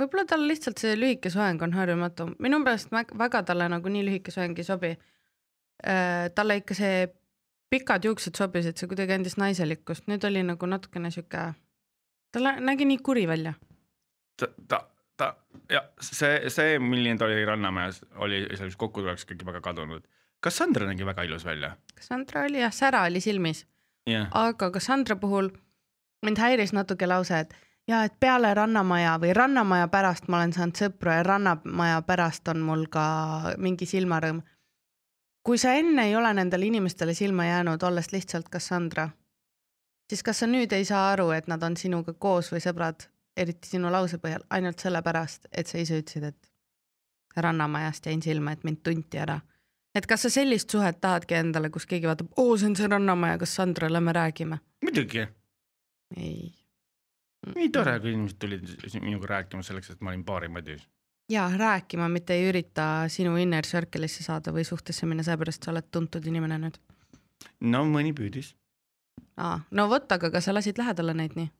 [0.00, 4.34] Võib-olla tal lihtsalt see lühike soeng on harjumatu, minu meelest väga talle nagu nii lühike
[4.34, 4.96] soeng ei sobi.
[6.34, 7.06] talle ikka see
[7.70, 11.46] pikad juuksed sobisid, see kuidagi andis naiselikkust, nüüd oli nagu natukene sihuke,
[12.32, 13.54] ta nägi nii kuri välja.
[14.36, 14.80] ta, ta,
[15.16, 15.34] ta
[15.72, 20.06] ja see, see, milline ta oli Rannamäes, oli selles kokkutuleks kõik väga kadunud.
[20.40, 21.76] kas Sandra nägi väga ilus välja?
[21.96, 23.66] Cassandra oli jah, sära oli silmis,
[24.06, 25.50] jah, aga Cassandra puhul
[26.24, 27.54] mind häiris natuke lause, et
[27.86, 32.60] ja et peale Rannamaja või Rannamaja pärast ma olen saanud sõpru ja Rannamaja pärast on
[32.66, 33.06] mul ka
[33.58, 34.42] mingi silmarõõm.
[35.42, 39.08] kui sa enne ei ole nendele inimestele silma jäänud, olles lihtsalt Cassandra,
[40.10, 43.68] siis kas sa nüüd ei saa aru, et nad on sinuga koos või sõbrad, eriti
[43.68, 46.50] sinu lause põhjal, ainult sellepärast, et sa ise ütlesid, et
[47.36, 49.40] Rannamajast jäin silma, et mind tunti ära
[49.96, 53.38] et kas sa sellist suhet tahadki endale, kus keegi vaatab, oo, see on see Rannamaja
[53.38, 54.58] Cassandra, lähme räägime.
[54.84, 55.28] muidugi,
[56.16, 56.65] ei.
[57.54, 58.68] Nii tore, kui inimesed tulid
[59.02, 60.86] minuga rääkima selleks, et ma olin baarimadis.
[61.30, 65.90] ja rääkima, mitte ei ürita sinu inner circle'isse saada või suhtesse minna, seepärast sa oled
[65.90, 66.78] tuntud inimene nüüd.
[67.60, 68.54] no mõni püüdis,
[69.36, 71.50] aa, no vot, aga kas sa lasid lähedale neid nii?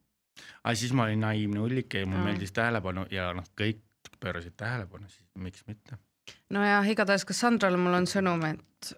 [0.64, 3.82] aga siis ma olin naiivne hullike ja mulle meeldis tähelepanu ja noh, kõik
[4.20, 5.98] pöörasid tähelepanu, siis miks mitte.
[6.50, 8.92] nojah, igatahes Cassandrale mul on sõnum, et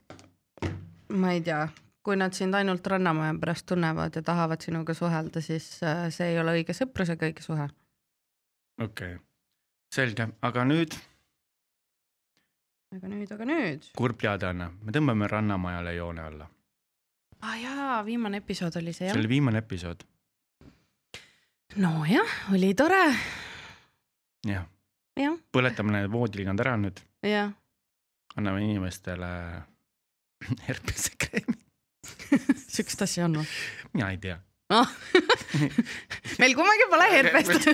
[1.08, 1.66] ma ei tea,
[2.08, 6.40] kui nad sind ainult Rannamaja pärast tunnevad ja tahavad sinuga suhelda, siis äh, see ei
[6.40, 7.68] ole õige sõprus ega õige suhe.
[8.80, 9.24] okei okay.,
[9.92, 10.96] selge, aga nüüd
[12.96, 13.90] aga nüüd, aga nüüd.
[13.98, 16.48] kurb teadaanne, me tõmbame Rannamajale joone alla.
[17.42, 19.28] aa ah, jaa, viimane episood oli see see jah oli.
[19.34, 20.04] viimane episood,
[21.76, 23.04] nojah, oli tore,
[24.48, 24.64] jah,
[25.20, 27.52] jah, põletame need voodilinad ära nüüd, jah.
[28.36, 29.32] anname inimestele
[30.68, 31.57] herpesekreemi,
[32.74, 33.48] siukest asja on või?
[33.94, 34.38] mina ei tea.
[34.74, 34.90] ah.
[36.40, 37.68] meil kummagi pole herpest.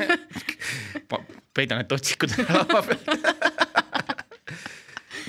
[1.57, 3.01] peidan need otsikud ära laua peal.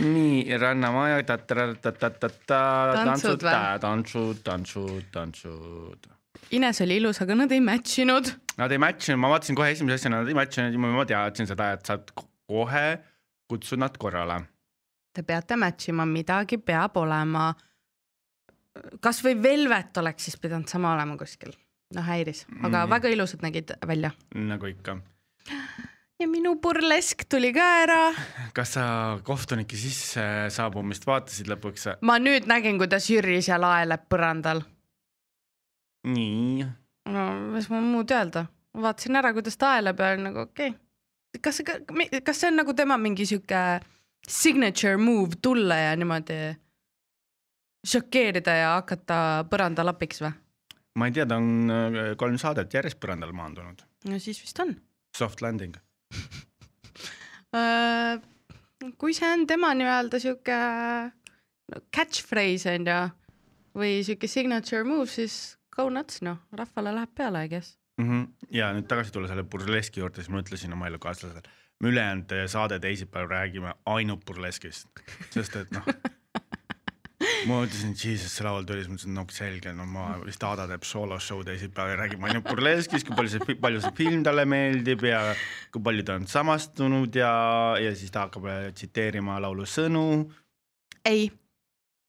[0.01, 2.61] nii, Rannamaja, ta-ta-ta-ta-ta-ta,
[2.99, 3.45] Tantsud
[3.81, 6.09] tantsud, tantsud, tantsud.
[6.55, 8.29] Ines oli ilus, aga nad ei match inud.
[8.59, 11.05] Nad ei match inud, ma vaatasin kohe esimese asjana, nad ei match inud ja ma
[11.09, 11.97] teadsin seda, et sa
[12.45, 12.85] kohe
[13.49, 14.41] kutsud nad korrale.
[15.15, 17.53] Te peate match ima, midagi peab olema.
[19.03, 21.53] Kasvõi Velvet oleks siis pidanud sama olema kuskil.
[21.95, 22.89] noh, häiris, aga Mm.
[22.89, 24.11] väga ilusad nägid välja.
[24.35, 24.97] nagu ikka.
[26.19, 28.13] ja minu burlesk tuli ka ära.
[28.53, 31.97] kas sa kohtunike sisse saabumist vaatasid lõpuks?
[32.01, 34.63] ma nüüd nägin, kuidas Jüri seal aeleb põrandal.
[36.03, 36.65] nii,
[37.09, 41.39] no mis ma muud öelda, vaatasin ära, kuidas ta aeleb ja olin nagu okei okay..
[41.41, 41.61] kas
[42.23, 43.79] kas see on nagu tema mingi sihuke
[44.27, 46.55] signature move tulla ja niimoodi
[47.85, 49.19] šokeerida ja hakata
[49.51, 50.33] põrandalapiks või?
[50.99, 53.83] ma ei tea, ta on äh, kolm saadet järjest põrandale maandunud.
[54.09, 54.75] no siis vist on.
[55.17, 55.75] Soft landing.
[57.55, 58.17] Äh,
[58.99, 60.55] kui see on tema nii-öelda sihuke
[61.95, 62.97] catchphrase on ju
[63.79, 67.77] või sihuke signature move, siis go nuts noh, rahvale läheb peale, I guess.
[68.01, 68.09] mm.
[68.09, 68.49] -hmm.
[68.51, 71.41] ja nüüd tagasi tulla selle burleski juurde, siis ma ütlesin oma elukaaslasele,
[71.79, 74.87] me ülejäänud saade teisipäeval räägime ainult burleskist,
[75.31, 75.87] sest et noh.
[77.49, 80.85] ma ütlesin, Jesus, see laval tuli, siis mõtlesin, no selge, no ma vist Aada teeb
[80.87, 85.05] soolo show teisipäeval ja räägib ainult burleskist, kui palju see, palju see film talle meeldib
[85.07, 85.21] ja
[85.73, 87.31] kui palju ta on samastunud ja,
[87.81, 90.05] ja siis ta hakkab äh, tsiteerima laulu sõnu.
[91.05, 91.27] ei,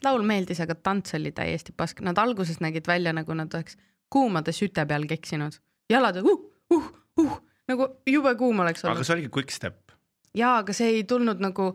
[0.04, 3.78] laul meeldis, aga tants oli täiesti pask, nad alguses nägid välja nagu nad oleks
[4.12, 6.32] kuumade süte peal keksinud, jalad uh,
[6.72, 6.88] uh,
[7.20, 9.06] uh nagu jube kuum oleks aga olnud.
[9.06, 9.92] see oligi quick step.
[10.36, 11.72] jaa, aga see ei tulnud nagu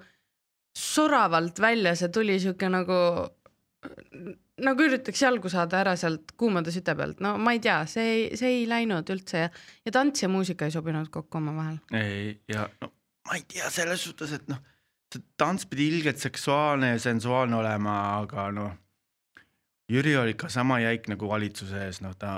[0.77, 2.97] soravalt välja, see tuli siuke nagu,
[4.61, 8.25] nagu üritaks jalgu saada ära sealt kuumade süte pealt, no ma ei tea, see ei,
[8.37, 9.53] see ei läinud üldse ja,
[9.85, 11.79] ja tants ja muusika ei sobinud kokku omavahel.
[11.97, 12.91] ei, ja no
[13.27, 14.61] ma ei tea selles suhtes, et noh,
[15.11, 18.77] see tants pidi ilgelt seksuaalne ja sensuaalne olema, aga noh.
[19.91, 22.37] Jüri oli ikka sama jäik nagu valitsuse ees, noh ta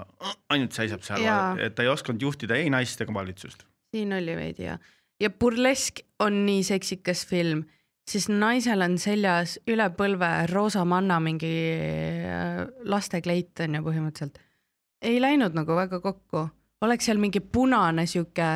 [0.49, 3.67] ainult seisab seal et ta ei osanud juhtida ei naist ega valitsust.
[3.93, 4.79] siin oli veidi ja,
[5.21, 7.61] ja Burlesk on nii seksikas film,
[8.09, 11.53] siis naisel on seljas üle põlve roosa manna mingi
[12.27, 14.39] äh, lastekleit on ju põhimõtteliselt.
[15.01, 16.47] ei läinud nagu väga kokku,
[16.81, 18.49] oleks seal mingi punane sihuke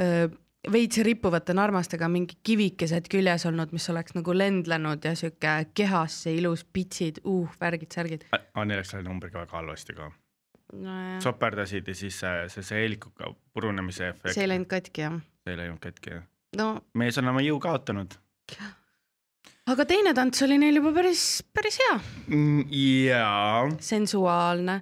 [0.00, 0.28] öö,
[0.70, 6.64] veits rippuvate narmastega mingi kivikesed küljes olnud, mis oleks nagu lendlenud ja sihuke kehasse ilus
[6.64, 8.28] pitsid, uh, värgid-särgid.
[8.32, 10.10] aga neil läks selle numbriga väga halvasti ka,
[10.72, 15.18] nojah, soperdasid ja siis see, see seelikuga purunemise efekt, see ei läinud katki jah.
[15.42, 16.20] see ei läinud katki.
[16.60, 16.68] no
[17.02, 18.18] mees on oma jõu kaotanud.
[19.72, 21.96] Aga teine tants oli neil juba päris, päris hea
[23.08, 24.80] jaa, sensuaalne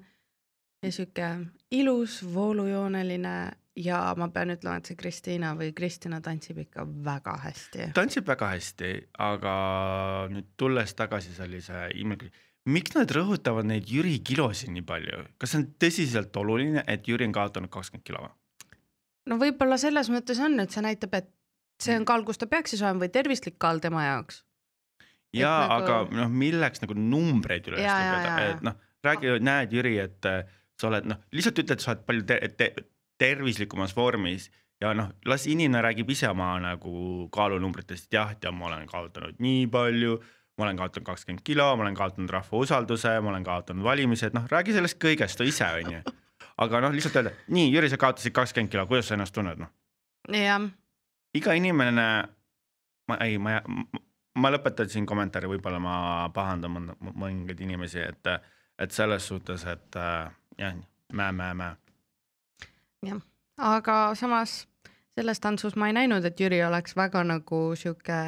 [0.82, 1.30] ja sihuke
[1.76, 3.34] ilus voolujooneline
[3.80, 7.90] ja ma pean ütlema, et see Kristiina või Kristina tantsib ikka väga hästi.
[7.96, 9.54] tantsib väga hästi, aga
[10.32, 12.18] nüüd tulles tagasi sellise ime-,
[12.70, 17.28] miks nad rõhutavad neid Jüri kilosid nii palju, kas see on tõsiselt oluline, et Jüri
[17.28, 18.34] on kaotanud kakskümmend kilo või?
[19.30, 21.30] no võib-olla selles mõttes on, et see näitab, et
[21.84, 24.44] see on kaal, kus ta peaks siis olema või tervislik kaal tema jaoks.
[25.36, 25.90] ja Et nagu...
[25.90, 30.42] aga noh, milleks nagu numbreid üles lugeda, et noh, räägi, näed Jüri, et äh,
[30.80, 32.72] sa oled noh, lihtsalt ütle, et sa oled palju te te
[33.20, 34.48] tervislikumas vormis
[34.80, 39.66] ja noh, las inimene räägib ise oma nagu kaalunumbritest, jah, ja ma olen kaotanud nii
[39.72, 40.16] palju,
[40.58, 44.48] ma olen kaotanud kakskümmend kilo, ma olen kaotanud rahva usalduse, ma olen kaotanud valimised, noh,
[44.50, 46.00] räägi sellest kõigest ise, onju.
[46.64, 49.76] aga noh, lihtsalt öelda, nii Jüri, sa kaotasid kakskümmend kilo, kuidas sa ennast tunned, noh
[50.28, 50.60] jah,
[51.34, 52.06] iga inimene,
[53.08, 53.58] ma ei, ma,
[54.38, 55.94] ma lõpetan siin kommentaari, võib-olla ma
[56.34, 58.32] pahandan mõningaid inimesi, et,
[58.78, 60.80] et selles suhtes, et äh, jah,
[61.12, 63.20] mää, mää, mää.
[63.56, 64.64] aga samas
[65.18, 68.20] selles tantsus ma ei näinud, et Jüri oleks väga nagu sihuke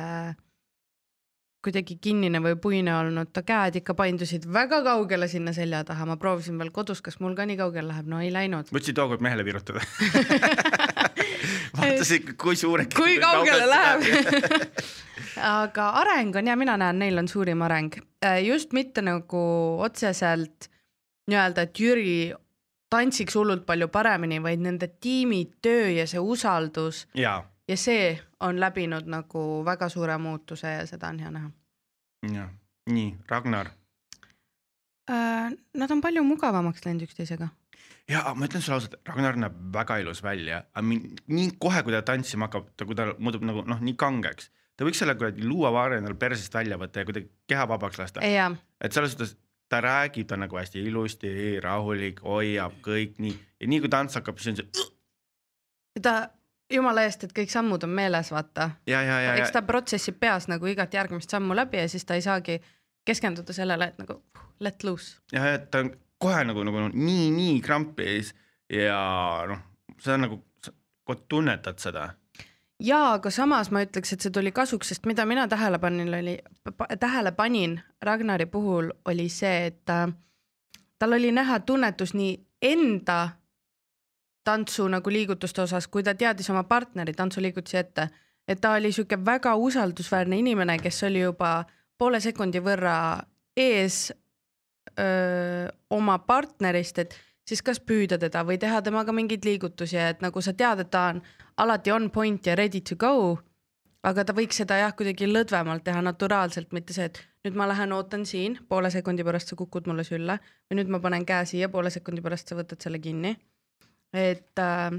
[1.62, 6.16] kuidagi kinnine või puine olnud, ta käed ikka paindusid väga kaugele sinna selja taha, ma
[6.18, 8.72] proovisin veel kodus, kas mul ka nii kaugele läheb, no ei läinud.
[8.74, 9.84] võtsid tookord mehele virutada
[11.78, 12.92] vaatasid, kui suured.
[12.96, 14.02] kui kaugele läheb
[15.56, 17.94] aga areng on ja mina näen, neil on suurim areng,
[18.46, 19.42] just mitte nagu
[19.80, 20.68] otseselt
[21.30, 22.16] nii-öelda, et Jüri
[22.92, 27.38] tantsiks hullult palju paremini, vaid nende tiimitöö ja see usaldus ja,
[27.68, 31.50] ja see on läbinud nagu väga suure muutuse ja seda on hea näha.
[32.32, 32.48] ja
[32.90, 33.70] nii, Ragnar.
[35.74, 37.48] Nad on palju mugavamaks läinud üksteisega.
[38.10, 42.02] Ja ma ütlen sulle ausalt, Ragnar näeb väga ilus välja, aga nii kohe, kui ta
[42.06, 46.00] tantsima hakkab, ta, kui ta muutub nagu noh, nii kangeks, ta võiks selle kuradi luuavaare
[46.00, 48.26] endale persest välja võtta ja kuidagi keha vabaks lasta.
[48.26, 49.36] ja, et selles suhtes
[49.72, 51.32] ta räägib, ta on nagu hästi ilusti,
[51.64, 54.90] rahulik, hoiab kõik nii ja nii kui tants hakkab, siis on see
[56.02, 56.16] ta
[56.72, 58.70] jumala eest, et kõik sammud on meeles, vaata.
[58.86, 62.60] eks ta protsessib peas nagu igat järgmist sammu läbi ja siis ta ei saagi
[63.06, 64.20] keskenduda sellele, et nagu
[64.60, 65.18] let loose.
[65.32, 65.92] ja, ja ta on
[66.22, 68.32] kohe nagu, nagu nii, nii krampis
[68.72, 69.02] ja
[69.48, 69.62] noh,
[70.14, 70.40] on nagu,
[71.06, 72.08] kui tunnetad seda.
[72.82, 76.38] ja aga samas ma ütleks, et see tuli kasuks, sest mida mina tähele panin, oli,
[77.00, 80.08] tähele panin Ragnari puhul oli see, et ta,
[80.98, 83.20] tal oli näha tunnetus nii enda
[84.44, 88.08] tantsu nagu liigutuste osas, kui ta teadis oma partneri tantsuliigutusi ette,
[88.48, 91.62] et ta oli sihuke väga usaldusväärne inimene, kes oli juba
[91.98, 92.96] poole sekundi võrra
[93.56, 94.08] ees
[94.98, 97.16] öö, oma partnerist, et
[97.48, 101.08] siis kas püüda teda või teha temaga mingeid liigutusi, et nagu sa tead, et ta
[101.12, 101.22] on
[101.62, 103.38] alati on point ja ready to go.
[104.02, 107.92] aga ta võiks seda jah, kuidagi lõdvemalt teha, naturaalselt, mitte see, et nüüd ma lähen
[107.94, 111.68] ootan siin, poole sekundi pärast sa kukud mulle sülle või nüüd ma panen käe siia,
[111.70, 113.36] poole sekundi pärast sa võtad selle kinni.
[114.12, 114.98] et äh,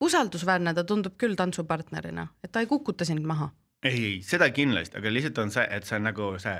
[0.00, 3.50] usaldusväärne ta tundub küll tantsupartnerina, et ta ei kukuta sind maha.
[3.84, 6.56] ei, seda kindlasti, aga lihtsalt on see, et see on nagu see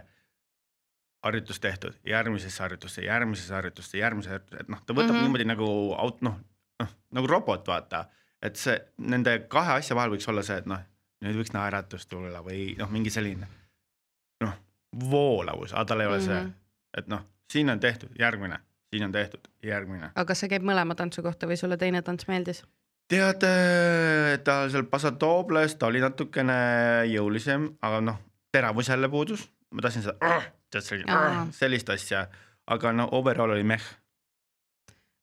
[1.22, 5.16] harjutus tehtud, järgmisesse harjutusse, järgmisesse harjutusse, järgmise harjutusse, et noh, ta võtab mm.
[5.16, 5.28] -hmm.
[5.28, 6.38] niimoodi nagu aut-, noh,
[6.80, 8.04] noh nagu robot, vaata.
[8.42, 10.80] et see nende kahe asja vahel võiks olla see, et noh,
[11.24, 13.48] nüüd võiks naeratus tulla või noh, mingi selline
[14.40, 14.54] noh,
[15.10, 16.32] voolavus, aga tal ei ole mm -hmm.
[16.32, 16.52] see, Mhm.
[16.98, 18.58] et noh, siin on tehtud, järgmine,
[18.90, 20.10] siin on tehtud, järgmine.
[20.14, 22.64] aga kas see käib mõlema tantsu kohta või sulle teine tants meeldis?
[23.08, 23.44] tead,
[24.44, 26.54] ta seal Pasatobles, ta oli natukene
[27.10, 28.18] jõulisem, aga noh,
[28.52, 30.16] teravus jälle puudus, ma tahtsin seda,
[30.70, 31.46] tead selline, Aa.
[31.52, 32.26] sellist asja,
[32.66, 33.82] aga no overall oli meh.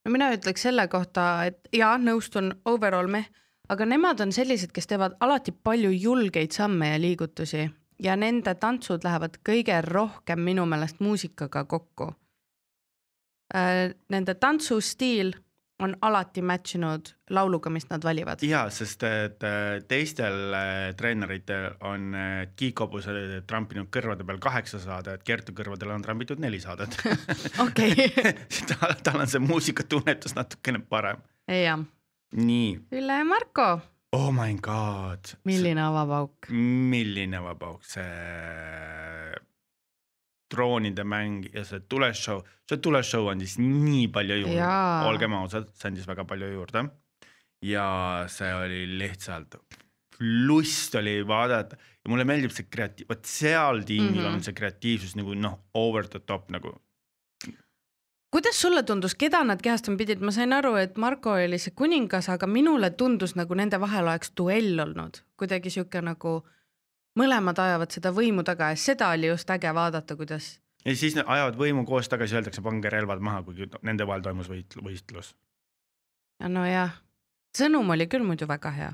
[0.04, 3.28] no mina ütleks selle kohta, et jaa, nõustun overall meh,
[3.68, 7.68] aga nemad on sellised, kes teevad alati palju julgeid samme ja liigutusi
[8.02, 12.12] ja nende tantsud lähevad kõige rohkem minu meelest muusikaga kokku.
[14.08, 15.32] Nende tantsustiil
[15.82, 18.42] on alati match inud lauluga, mis nad valivad.
[18.42, 23.14] ja sest et äh, teistel äh, treeneritel on äh, Kiik Hobuse
[23.46, 26.98] trampinud kõrvade peal kaheksa saadet, Kertu kõrvadele on trambitud neli saadet
[27.66, 28.10] okei,
[28.72, 31.22] tal, tal on see muusikatunnetus natukene parem.
[31.46, 31.84] jah.
[32.34, 33.70] nii, Ülle ja Marko,
[34.18, 35.36] oh my god.
[35.48, 36.50] milline avapauk?
[36.50, 38.08] milline vabauk see
[40.50, 44.70] droonide mäng ja see tuleshow, see tuleshow andis nii palju juurde,
[45.10, 46.88] olgem ausad, see andis väga palju juurde.
[47.64, 47.84] ja
[48.30, 49.58] see oli lihtsalt,
[50.20, 54.26] lust oli vaadata ja mulle meeldib see kreatiiv, vot seal tiimil mm.
[54.26, 54.34] -hmm.
[54.34, 56.74] on see kreatiivsus nagu noh, over the top nagu.
[58.30, 62.28] kuidas sulle tundus, keda nad kehastama pidid, ma sain aru, et Marko oli see kuningas,
[62.28, 66.42] aga minule tundus nagu nende vahel oleks duell olnud, kuidagi sihuke nagu
[67.18, 71.58] mõlemad ajavad seda võimu taga ja seda oli just äge vaadata, kuidas ja siis ajavad
[71.58, 75.34] võimu koos tagasi, öeldakse pange relvad maha, kuigi nende vahel toimus võit-, võistlus.
[76.40, 76.94] ja nojah,
[77.56, 78.92] sõnum oli küll muidu väga hea.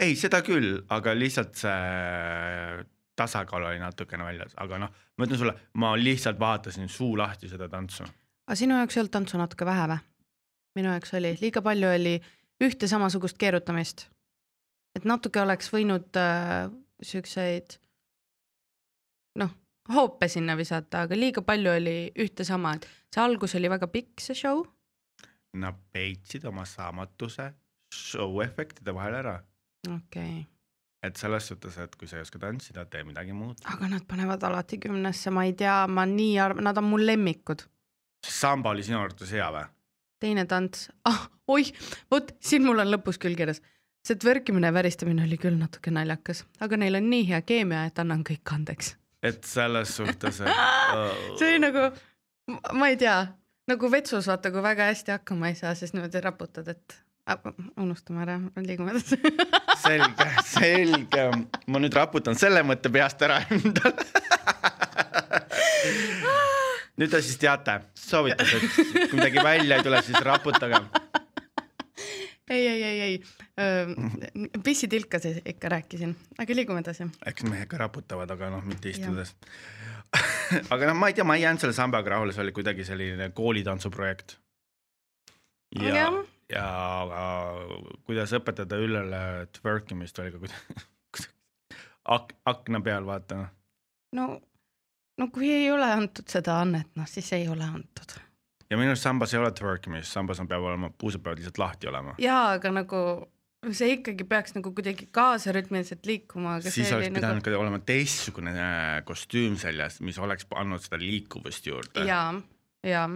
[0.00, 2.86] ei, seda küll, aga lihtsalt see
[3.18, 7.68] tasakaal oli natukene väljas, aga noh, ma ütlen sulle, ma lihtsalt vaatasin suu lahti seda
[7.68, 8.06] tantsu.
[8.46, 10.04] aga sinu jaoks ei olnud tantsu natuke vähe või?
[10.78, 12.18] minu jaoks oli, liiga palju oli
[12.64, 14.06] ühte samasugust keerutamist.
[14.96, 16.70] et natuke oleks võinud äh,
[17.02, 17.78] siukseid
[19.38, 19.54] noh,
[19.94, 24.20] hoope sinna visata, aga liiga palju oli ühte sama, et see algus oli väga pikk,
[24.24, 24.64] see show.
[25.58, 27.50] Nad peitsid oma saamatuse
[27.94, 29.38] show efektide vahel ära,
[29.88, 30.46] okei okay.,
[31.06, 33.62] et selles suhtes, et kui sa ei oska tantsida, tee midagi muud.
[33.72, 37.64] aga nad panevad alati kümnesse, ma ei tea, ma nii arvan, nad on mul lemmikud.
[38.26, 39.64] samba oli sinu arvates hea või?
[40.18, 41.70] teine tants ah,, oih,
[42.10, 43.62] vot siin mul on lõpus küll kirjas,
[44.08, 47.98] see tverkimine ja väristamine oli küll natuke naljakas, aga neil on nii hea keemia, et
[48.00, 48.94] annan kõik andeks.
[49.22, 50.48] et selles suhtes, et
[51.38, 51.88] see oli nagu,
[52.78, 53.18] ma ei tea,
[53.68, 56.86] nagu vetsus vaata, kui väga hästi hakkama ei saa, siis niimoodi raputad, et
[57.76, 59.18] unustame ära, liigume edasi.
[59.84, 61.24] selge, selge,
[61.68, 63.98] ma nüüd raputan selle mõtte peast ära endale.
[66.98, 68.64] nüüd te siis teate, soovitused,
[69.10, 70.80] kui midagi välja ei tule, siis raputage.
[72.50, 73.22] ei, ei, ei, ei,
[74.64, 77.08] pissitilkasid ikka rääkisin, aga liigume edasi.
[77.26, 79.34] eks mehed ka raputavad, aga noh, mitte istudes.
[80.72, 83.30] aga noh, ma ei tea, ma ei jäänud selle sambaga rahule, see oli kuidagi selline
[83.36, 84.38] koolitantsuprojekt.
[85.82, 86.66] ja Jah., ja
[87.02, 87.24] aga
[88.08, 89.20] kuidas õpetada Üllele
[89.58, 90.86] twerkimist oli ka kuidagi
[92.16, 93.50] ak-, akna peal vaata noh.
[94.16, 94.28] no,
[95.20, 98.16] no kui ei ole antud seda annet, noh siis ei ole antud.
[98.70, 101.90] Ja minu arust sambas ei ole twerkimist, sambas on, peab olema, puusad peavad lihtsalt lahti
[101.90, 102.14] olema.
[102.22, 103.02] jaa, aga nagu
[103.74, 108.98] see ikkagi peaks nagu kuidagi kaasarütmiliselt liikuma, siis oleks pidanud nagu ka olema teistsugune äh,
[109.08, 112.04] kostüüm seljas, mis oleks andnud seda liikuvust juurde.
[112.08, 112.34] jaa,
[112.86, 113.08] jaa,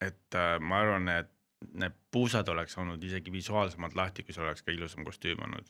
[0.00, 1.30] et äh, ma arvan, et
[1.76, 5.68] need puusad oleks olnud isegi visuaalsemalt lahti, kui see oleks ka ilusam kostüüm olnud.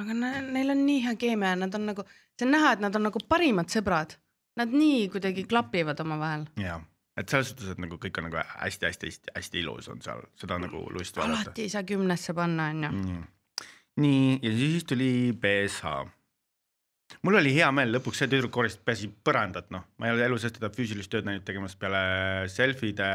[0.00, 2.04] aga ne- neil on nii hea keemia, nad on nagu,
[2.38, 4.16] see on näha, et nad on nagu parimad sõbrad.
[4.58, 6.48] Nad nii kuidagi klapivad omavahel.
[6.58, 6.80] jaa,
[7.20, 10.84] et selles suhtes, et nagu kõik on nagu hästi-hästi-hästi ilus on seal, seda on nagu
[10.94, 11.50] lust vaadata.
[11.50, 12.90] alati ei saa kümnesse panna, onju.
[12.96, 13.20] nii,
[14.04, 15.10] nii ja siis tuli
[15.42, 15.92] BSH.
[17.26, 20.40] mul oli hea meel, lõpuks see tüdruk koristas pääsi põrandat, noh, ma ei ole elu
[20.40, 22.00] sees teda füüsilist tööd näinud tegemas peale
[22.52, 23.10] selfide,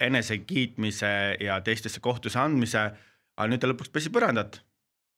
[0.00, 1.12] enesekiitmise
[1.42, 2.90] ja teistesse kohtusse andmise.
[3.36, 4.62] aga nüüd ta lõpuks pesi põrandat.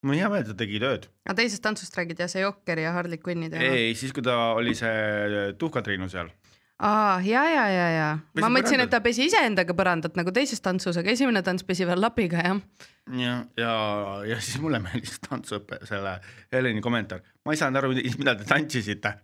[0.03, 1.09] mul on hea meel, et ta tegi tööd.
[1.27, 3.75] aga teisest tantsust räägid jah, see Jokker ja Harley Quinni teema?
[3.75, 6.31] ei, siis kui ta oli see Tuhka-Triinu seal.
[6.79, 10.63] aa, ja, ja, ja, ja Pesi ma mõtlesin, et ta pesi iseendaga põrandat nagu teises
[10.65, 12.61] tantsus, aga esimene tants pesi veel lapiga, jah.
[13.19, 13.73] ja, ja,
[14.29, 16.19] ja siis mulle meeldis tantsuõpe, selle
[16.53, 19.15] Heleni kommentaar, ma ei saanud aru, mida te tantsisite.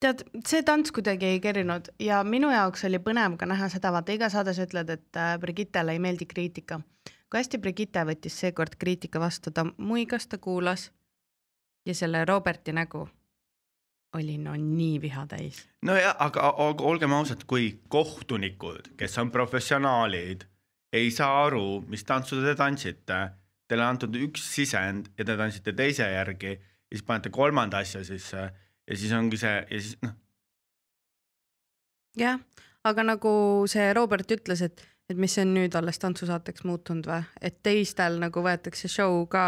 [0.00, 4.14] Tead, see tants kuidagi ei kerinud ja minu jaoks oli põnev ka näha seda, vaata
[4.16, 6.80] iga saade sa ütled, et äh, Brigittele ei meeldi kriitika.
[7.30, 10.88] kui hästi Brigitte võttis seekord kriitika vastu, ta muigas, ta kuulas
[11.84, 13.08] ja selle Roberti nägu
[14.14, 15.64] oli no nii viha täis.
[15.86, 20.46] nojah, aga, olgem ausad, kui kohtunikud, kes on professionaalid,
[20.92, 23.20] ei saa aru, mis tantsu te tantsite,
[23.70, 28.02] teile on antud üks sisend ja te tantsite teise järgi ja siis panete kolmanda asja
[28.04, 28.42] sisse
[28.90, 30.16] ja siis ongi see ja siis noh,
[32.18, 32.40] jah,
[32.84, 33.32] aga nagu
[33.70, 38.42] see Robert ütles, et, et mis on nüüd alles tantsusaateks muutunud või, et teistel nagu
[38.42, 39.44] võetakse show ka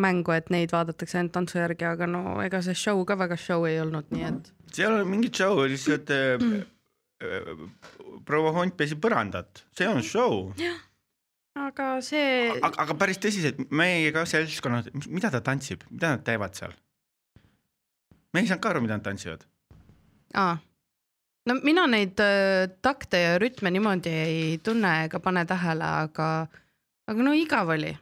[0.00, 3.66] mängu, et neid vaadatakse ainult tantsu järgi, aga no ega see show ka väga show
[3.68, 7.68] ei olnud, nii et see ei ole mingi show, lihtsalt mm.
[8.26, 10.50] proua Hont pesi põrandat, see on show,
[11.58, 16.74] aga see, aga, päris tõsiselt, meie ka seltskonnad, mida ta tantsib, mida nad teevad seal?
[18.34, 19.44] me ei saanud ka aru, mida nad tantsivad.
[20.34, 20.56] aa,
[21.48, 26.30] no mina neid äh, takte ja rütme niimoodi ei tunne ega pane tähele, aga,
[27.10, 27.94] aga no igav oli.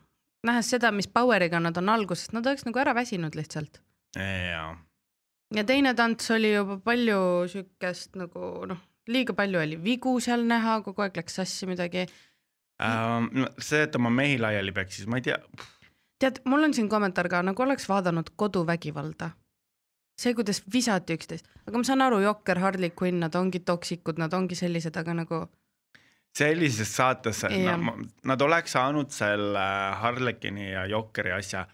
[0.47, 3.83] Nähes seda, mis power'iga nad on alguses, nad oleks nagu ära väsinud lihtsalt.
[4.17, 4.73] jaa
[5.57, 7.19] ja teine tants oli juba palju
[7.53, 8.81] siukest nagu noh,
[9.13, 12.07] liiga palju oli vigu seal näha, kogu aeg läks sassi midagi.
[12.83, 13.29] ähm,.
[13.33, 15.39] no see, et oma mehi laiali peksis, ma ei tea,
[16.23, 19.31] tead, mul on siin kommentaar ka nagu oleks vaadanud koduvägivalda.
[20.23, 24.33] see, kuidas visati üksteist, aga ma saan aru, Jokker, Harley Quinn, nad ongi toksikud, nad
[24.33, 25.47] ongi sellised, aga nagu
[26.33, 27.77] sellises saates Jah.
[27.79, 29.65] no,, nad oleks saanud selle
[30.01, 31.67] Harlekini ja Jokeri asja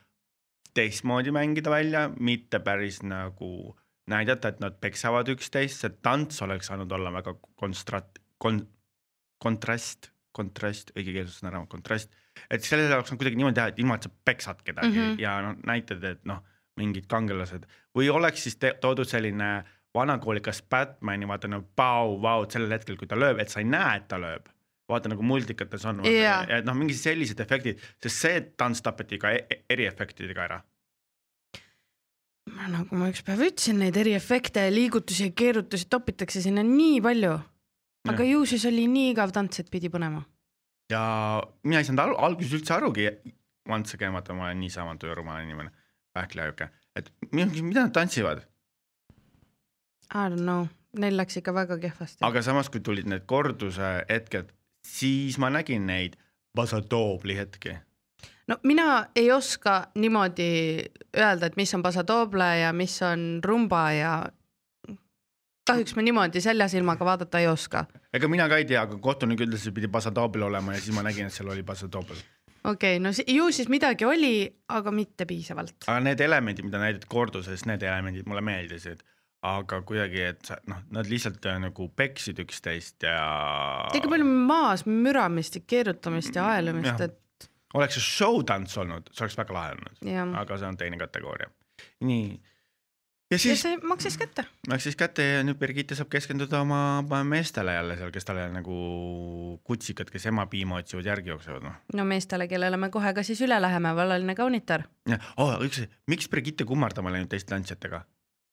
[0.74, 3.76] teistmoodi mängida välja, mitte päris nagu
[4.08, 8.66] näidata, et nad peksavad üksteist, see tants oleks saanud olla väga konstrat-, kon-,
[9.42, 12.14] kontrast, kontrast, õigekeelsus on ära, kontrast,
[12.50, 15.02] et selle jaoks on kuidagi niimoodi teha, et ilma, et sa peksad kedagi mm.
[15.02, 15.18] -hmm.
[15.22, 16.44] ja noh, näitad, et noh,
[16.78, 19.50] mingid kangelased või oleks siis toodud selline
[19.96, 24.08] vanakoolikas Batman'i vaata nagu pau-vau sellel hetkel, kui ta lööb, et sa ei näe, et
[24.08, 24.48] ta lööb.
[24.88, 26.46] vaata nagu multikates on, Jaa.
[26.48, 30.62] et noh, mingid sellised efektid, sest see tants tapeti ka e- eriefektidega ära.
[32.72, 37.34] nagu ma üks päev ütlesin, neid eriefekte, liigutusi ja keerutusi topitakse sinna nii palju.
[38.08, 38.30] aga Jah.
[38.32, 40.24] ju siis oli nii igav tants, et pidi põnema.
[40.90, 43.10] ja mina ei saanud al alguses üldse arugi,
[43.68, 45.70] once again, vaata, ma olen niisama töörumal inimene,
[46.16, 48.40] pähklihajuke, et mida nad tantsivad,
[50.14, 52.22] I don't know, neil läks ikka väga kehvasti.
[52.24, 54.54] aga samas, kui tulid need korduse hetked,
[54.86, 56.16] siis ma nägin neid
[56.56, 57.76] basadoobli hetki.
[58.48, 60.50] no mina ei oska niimoodi
[61.16, 64.14] öelda, et mis on pasadoble ja mis on rumba ja
[65.68, 67.84] kahjuks ma niimoodi seljasilmaga vaadata ei oska.
[68.12, 71.04] ega mina ka ei tea, aga kohtunik ütles, et pidi basadoobel olema ja siis ma
[71.04, 72.24] nägin, et seal oli basadoobel.
[72.64, 74.32] okei okay,, no ju siis midagi oli,
[74.68, 75.76] aga mitte piisavalt.
[75.86, 79.04] aga need elemendid, mida näidati korduses, need elemendid mulle meeldisid,
[79.46, 83.86] aga kuidagi, et sa- noh, nad lihtsalt äh, nagu peksid üksteist ja.
[83.94, 87.06] liiga palju maas müramist ja keerutamist ja aelumist, Jah.
[87.10, 90.30] et oleks see show-tants olnud, see oleks väga lahe olnud, jah.
[90.42, 91.50] aga see on teine kategooria.
[92.08, 92.40] nii.
[93.30, 94.42] ja siis see maksis kätte.
[94.70, 98.78] läks siis kätte ja nüüd Birgitte saab keskenduda oma meestele jälle seal, kes talle nagu
[99.68, 101.76] kutsikad, kes ema piima otsivad, järgi jooksevad noh.
[101.94, 104.88] no meestele, kellele me kohe ka siis üle läheme, vallaline kaunitar.
[105.36, 108.02] oh, üks, miks Birgitte kummardama läinud teiste tantsijatega?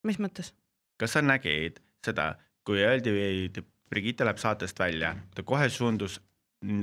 [0.06, 0.52] mis mõttes?
[1.00, 2.34] Kas sa nägid seda,
[2.66, 3.14] kui öeldi,
[3.46, 6.18] et Brigitte läheb saatest välja, ta kohe suundus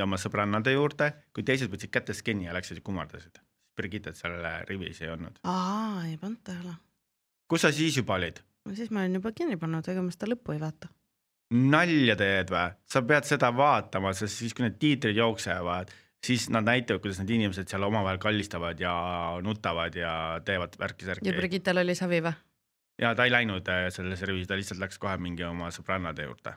[0.04, 3.42] oma sõbrannade juurde, kui teised võtsid kätest kinni ja läksid ja kummardasid.
[3.76, 4.38] Brigittet seal
[4.70, 5.40] rivis ei olnud.
[5.50, 6.76] aa, ei pannud tähele.
[7.50, 8.40] kus sa siis juba olid?
[8.74, 10.92] siis ma olin juba kinni pannud, ega ma seda lõppu ei vaata.
[11.74, 12.78] nalja teed või?
[12.86, 15.92] sa pead seda vaatama, sest siis, kui need tiitrid jooksevad,
[16.24, 18.94] siis nad näitavad, kuidas need inimesed seal omavahel kallistavad ja
[19.44, 20.14] nutavad ja
[20.46, 21.36] teevad ja värki-särki.
[21.42, 22.38] Brigittel oli savi või?
[23.02, 26.56] Ja ta ei läinud äh, sellesse rivi, ta lihtsalt läks kohe mingi oma sõbrannade juurde.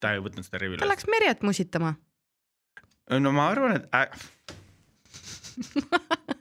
[0.00, 1.94] ta ei võtnud seda rivi ta läks Merjet musitama.
[3.18, 4.06] no ma arvan, et ä...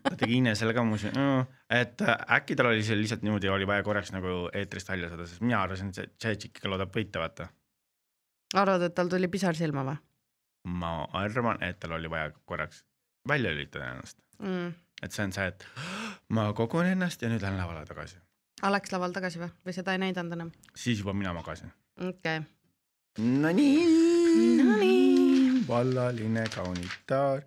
[0.10, 3.68] ta tegi Inesele ka muuseas no,, et äh, äkki tal oli see lihtsalt niimoodi, oli
[3.70, 7.24] vaja korraks nagu eetrist välja saada, sest mina arvasin, et see tšetšik ikka loodab võita,
[7.24, 7.50] vaata.
[8.56, 9.98] arvad, et tal tuli pisar silma või
[10.68, 12.84] ma arvan, et tal oli vaja korraks
[13.28, 14.74] välja lülitada ennast, mm.?
[15.04, 15.66] et see on see, et
[16.34, 18.20] ma kogun ennast ja nüüd lähen lavale tagasi.
[18.62, 20.52] aa, läks laval tagasi või, või seda ei näidanud enam?
[20.76, 21.74] siis juba mina magasin.
[21.98, 22.46] okei okay..
[23.18, 24.58] Nonii.
[24.64, 25.64] Nonii.
[25.68, 27.42] vallaline kaunitar,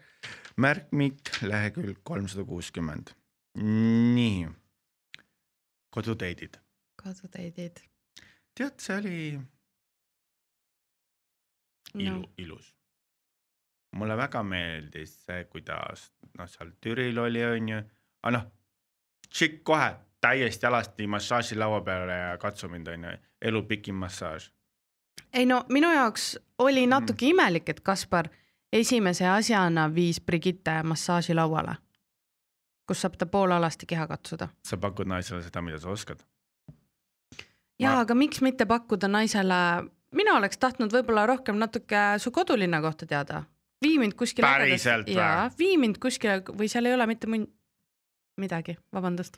[0.56, 3.14] märkmik, lehekülg kolmsada kuuskümmend.
[3.58, 4.48] nii,
[5.94, 6.58] koduteidid,
[7.02, 7.80] koduteidid.
[8.54, 9.16] tead, see oli
[11.94, 12.18] ilu no.
[12.18, 12.74] no., ilus.
[13.96, 17.82] mulle väga meeldis see, kuidas noh, seal Türil oli, onju,
[18.22, 18.46] aga noh,
[19.30, 19.90] tšikk kohe
[20.20, 24.50] täiesti alasti massaaži laua peale ja katsu mind, onju, elu pikim massaaž.
[25.32, 27.30] ei no minu jaoks oli natuke mm.
[27.30, 28.28] imelik, et Kaspar
[28.72, 31.74] esimese asjana viis Brigitte massaaži lauale,
[32.86, 34.48] kus saab ta poolealasti keha katsuda.
[34.64, 36.20] sa pakud naisele seda, mida sa oskad.
[37.78, 42.80] jaa Ma- aga miks mitte pakkuda naisele, mina oleks tahtnud võib-olla rohkem natuke su kodulinna
[42.80, 43.42] kohta teada.
[43.82, 44.46] vii mind kuskile.
[44.46, 45.16] Päriselt või?
[45.16, 47.48] jaa, vii mind kuskile või seal ei ole mitte mun-,
[48.40, 49.36] midagi, vabandust.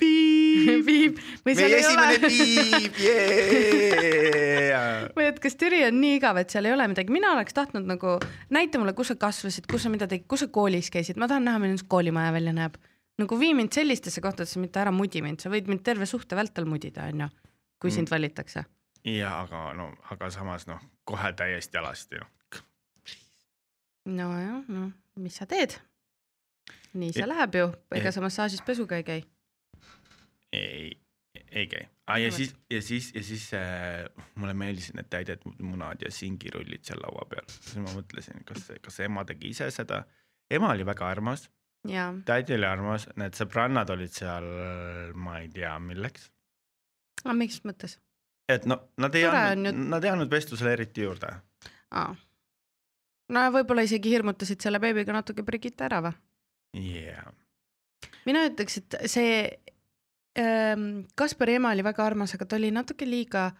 [0.00, 2.20] piip, seal meie ei esimene ole.
[2.24, 5.08] piip, yeah!.
[5.16, 7.86] või et kas Türi on nii igav, et seal ei ole midagi, mina oleks tahtnud
[7.88, 8.16] nagu
[8.54, 11.46] näita mulle, kus sa kasvasid, kus sa mida tegid, kus sa koolis käisid, ma tahan
[11.48, 12.78] näha, milline su koolimaja välja näeb.
[13.20, 16.64] nagu vii mind sellistesse kohtadesse, mitte ära mudi mind, sa võid mind terve suhte vältel
[16.64, 17.28] mudida, onju,
[17.80, 17.94] kui Mm.
[17.94, 18.64] sind valitakse.
[19.04, 22.26] ja aga no, aga samas noh, kohe täiesti alasti noh.
[24.06, 25.76] nojah, no mis sa teed?
[26.94, 29.22] Nii see Et- läheb ju, ega sa massaažis pesuga ei käi.
[30.52, 30.90] ei,
[31.50, 32.18] ei käi ah,.
[32.20, 37.00] ja siis, ja siis, ja siis äh, mulle meeldisid need täidet munad ja singirullid seal
[37.02, 40.04] laua peal, siis ma mõtlesin, kas, kas ema tegi ise seda.
[40.50, 41.48] ema oli väga armas,
[42.26, 44.48] tädi oli armas, need sõbrannad olid seal,
[45.14, 46.30] ma ei tea, milleks.
[47.24, 47.98] aga mis mõttes?
[48.50, 51.30] et no nad ei andnud ju-, nad ei andnud vestlusele eriti juurde.
[51.90, 52.10] aa.
[53.30, 56.16] no võib-olla isegi hirmutasid selle beebiga natuke Brigitte ära või?
[56.76, 57.32] Yeah.
[58.26, 59.32] mina ütleks, et see
[60.38, 63.50] ähm, Kaspari ema oli väga armas, aga ta oli natuke liiga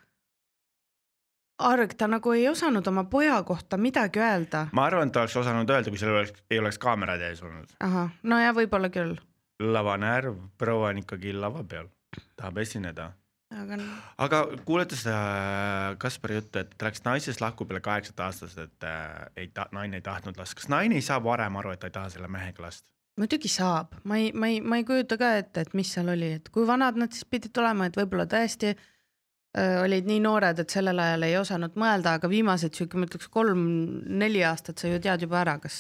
[1.61, 4.67] arg, ta nagu ei osanud oma poja kohta midagi öelda.
[4.73, 7.73] ma arvan, et ta oleks osanud öelda, kui seal oleks, ei oleks kaamerad ees olnud.
[7.81, 9.17] ahah, no ja võib-olla küll,
[9.61, 11.91] lavanärv, proua on ikkagi lava peal,
[12.37, 13.11] tahab esineda.
[13.51, 13.81] aga
[14.27, 19.27] aga kuulete seda Kaspari juttu, et ta läks naisest lahku peale kaheksat aastast, et äh,
[19.37, 21.99] ei ta-, naine ei tahtnud last, kas naine ei saa varem aru, et ta ei
[21.99, 22.87] taha selle mehega last?
[23.19, 26.35] Muidugi saab, ma ei, ma ei, ma ei kujuta ka ette, et mis seal oli,
[26.39, 30.77] et kui vanad nad siis pidid olema, et võib-olla tõesti öö, olid nii noored, et
[30.77, 35.27] sellel ajal ei osanud mõelda, aga viimased sihuke, ma ütleks kolm-neli aastat sa ju tead
[35.27, 35.77] juba ära, kas,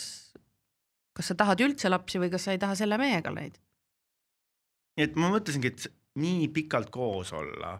[1.16, 3.60] kas sa tahad üldse lapsi või kas sa ei taha selle mehega neid.
[4.98, 5.88] nii et ma mõtlesingi, et
[6.20, 7.78] nii pikalt koos olla,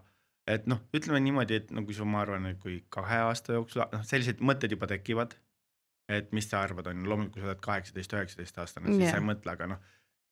[0.49, 3.83] et noh, ütleme niimoodi, et no kui sul, ma arvan, et kui kahe aasta jooksul,
[3.91, 5.35] noh, sellised mõtted juba tekivad.
[6.09, 9.11] Et mis sa arvad, on ju, loomulikult kui sa oled kaheksateist, üheksateist aastane, siis Jah.
[9.11, 9.79] sa ei mõtle, aga noh,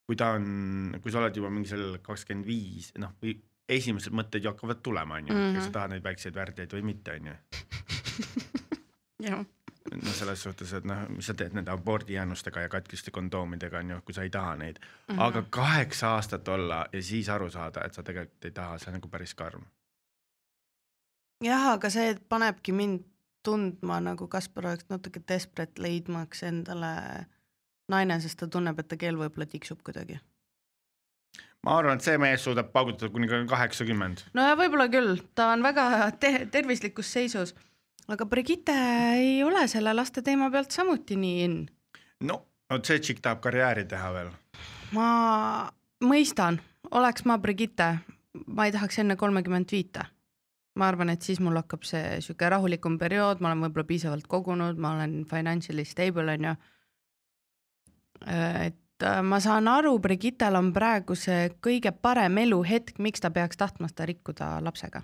[0.07, 3.36] kui ta on, kui sa oled juba mingi seal kakskümmend viis, noh, või
[3.70, 5.55] esimesed mõtted ju hakkavad tulema, on ju, Mhm.
[5.55, 7.36] kas sa tahad neid väikseid väärteid või mitte, on ju
[9.30, 9.45] jah,
[9.91, 14.01] no selles suhtes, et noh, mis sa teed nende abordijäänustega ja katkiste kondoomidega on ju,
[14.05, 15.22] kui sa ei taha neid mm, -hmm.
[15.22, 18.93] aga kaheksa aastat olla ja siis aru saada, et sa tegelikult ei taha, see on
[18.99, 19.63] nagu päris karm.
[21.43, 23.03] jah, aga see panebki mind
[23.46, 26.94] tundma nagu Kaspar oleks natuke desperate leidmaks endale
[27.90, 30.20] naine, sest ta tunneb, et ta keel võib-olla tiksub kuidagi.
[31.66, 34.24] ma arvan, et see mees suudab paugutada kuni kaheksakümmend.
[34.34, 37.56] no ja võib-olla küll, ta on väga te tervislikus seisus,
[38.08, 38.76] aga Brigitte
[39.16, 41.58] ei ole selle laste teema pealt samuti nii in.
[42.22, 44.32] no, vot see tšikk tahab karjääri teha veel.
[44.92, 45.10] ma
[46.04, 46.62] mõistan,
[46.92, 47.98] oleks ma Brigitte,
[48.48, 50.06] ma ei tahaks enne kolmekümmend viite.
[50.80, 54.80] Ma arvan, et siis mul hakkab see sihuke rahulikum periood, ma olen võib-olla piisavalt kogunud,
[54.80, 56.56] ma olen financially stable onju.
[58.30, 63.60] et äh, ma saan aru, Brigittel on praegu see kõige parem eluhetk, miks ta peaks
[63.60, 65.04] tahtma seda rikkuda lapsega.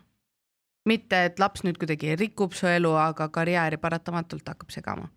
[0.86, 5.10] mitte, et laps nüüd kuidagi rikub su elu, aga karjääri paratamatult hakkab segama.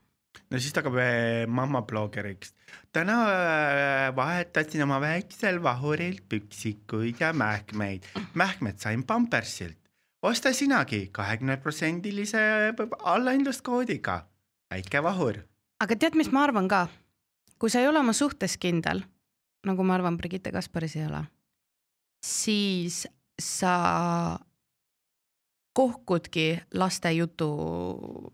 [0.51, 2.55] no siis ta hakkab eh, mammablogeriks.
[2.93, 8.11] täna äh, vahetasin oma väiksel vahuril püksikuid ja mähkmeid.
[8.35, 9.88] mähkmed sain Pampersilt.
[10.23, 14.27] Osta sinagi kahekümneprotsendilise allahindluskoodiga.
[14.71, 15.35] väike vahur.
[15.81, 16.89] aga tead, mis ma arvan ka?
[17.59, 19.03] kui sa ei ole oma suhtes kindel,
[19.67, 21.25] nagu ma arvan, Brigitte Kasparis ei ole,
[22.25, 23.07] siis
[23.41, 24.39] sa
[25.73, 27.49] kohkudki laste jutu,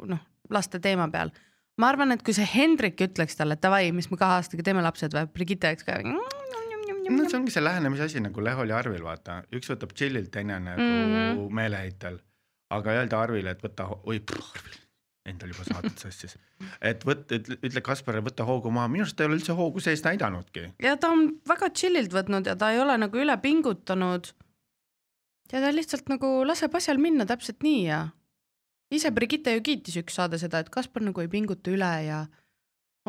[0.07, 0.21] noh,
[0.51, 1.31] laste teema peal.
[1.77, 5.15] ma arvan, et kui see Hendrik ütleks talle, davai, mis me kahe aastaga teeme lapsed
[5.15, 6.01] või, Brigitte oleks ka.
[7.11, 10.61] No see ongi see lähenemise asi nagu Lehol ja Arvil, vaata, üks võtab chill'ilt, teine
[10.63, 11.13] nagu mm.
[11.13, 11.53] -hmm.
[11.61, 12.19] meeleheitel.
[12.75, 14.79] aga öelda Arvile, et võta, oi, Arvil,
[15.29, 16.37] endal juba saadet sassis,
[16.91, 17.31] et võt-,
[17.63, 20.71] ütle Kasparile, võta hoogu maha, minu arust ta ei ole üldse hoogu sees näidanudki.
[20.83, 24.33] ja ta on väga chill'ilt võtnud ja ta ei ole nagu üle pingutanud.
[25.53, 28.09] ja ta lihtsalt nagu laseb asjal minna täpselt nii ja
[28.95, 32.25] ise Brigitte ju kiitis üks saade seda, et Kaspar nagu ei pinguta üle ja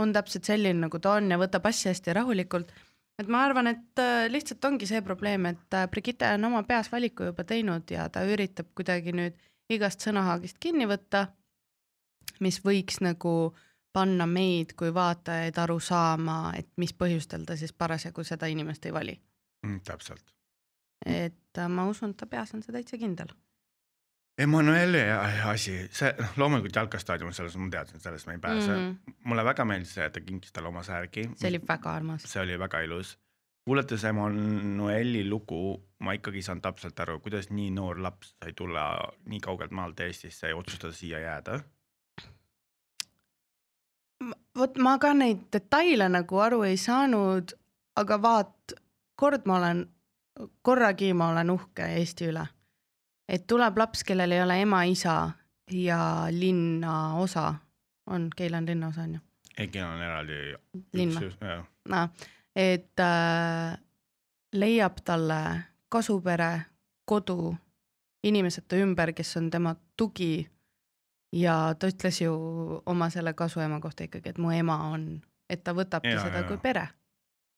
[0.01, 2.71] on täpselt selline, nagu ta on ja võtab asja hästi rahulikult.
[3.20, 6.91] Et ma arvan, et äh, lihtsalt ongi see probleem, et äh, Brigitte on oma peas
[6.91, 9.38] valiku juba teinud ja ta üritab kuidagi nüüd
[9.72, 11.28] igast sõnahaagist kinni võtta,
[12.43, 13.55] mis võiks nagu
[13.95, 18.93] panna meid kui vaatajaid aru saama, et mis põhjustel ta siis parasjagu seda inimest ei
[18.93, 19.16] vali.
[19.66, 20.36] Mm, täpselt.
[21.05, 23.32] et äh, ma usun, et ta peas on see täitsa kindel.
[24.38, 24.99] Emmanueli
[25.47, 28.89] asi, see noh, loomulikult jalkastaadion, selles ma teadsin, sellest ma ei pääse mm.
[28.91, 29.13] -hmm.
[29.23, 31.29] mulle väga meeldis see, et ta kinkis talle oma särgi.
[31.36, 32.23] see oli väga armas.
[32.23, 33.17] see oli väga ilus.
[33.65, 39.13] kuulates Emmanueli lugu, ma ikkagi ei saanud täpselt aru, kuidas nii noor laps sai tulla
[39.25, 41.59] nii kaugelt maalt Eestisse ja otsustada siia jääda.
[44.57, 47.55] vot ma ka neid detaile nagu aru ei saanud,
[47.95, 48.75] aga vaat
[49.15, 49.88] kord ma olen,
[50.61, 52.47] korragi ma olen uhke Eesti üle.
[53.30, 55.32] Et tuleb laps, kellel ei ole ema-isa
[55.71, 55.99] ja
[56.32, 57.53] linnaosa,
[58.07, 59.19] on, Keila on linnaosa on ju,
[59.57, 60.34] Egil on eraldi.
[60.93, 61.55] linn või?
[61.89, 62.09] noh,
[62.55, 63.78] et äh,
[64.53, 65.39] leiab talle
[65.89, 66.65] kasupere,
[67.05, 67.55] kodu,
[68.23, 70.47] inimesed ta ümber, kes on tema tugi.
[71.36, 72.34] ja ta ütles ju
[72.86, 76.47] oma selle kasuema kohta ikkagi, et mu ema on, et ta võtabki Ja, seda ja.
[76.47, 76.88] kui pere.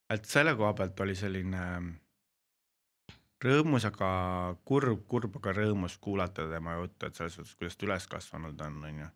[0.09, 1.61] et selle koha pealt oli selline
[3.43, 4.09] rõõmus, aga
[4.65, 8.79] kurb, kurb, aga rõõmus kuulata tema juttu, et selles suhtes, kuidas ta üles kasvanud on,
[8.89, 9.09] onju.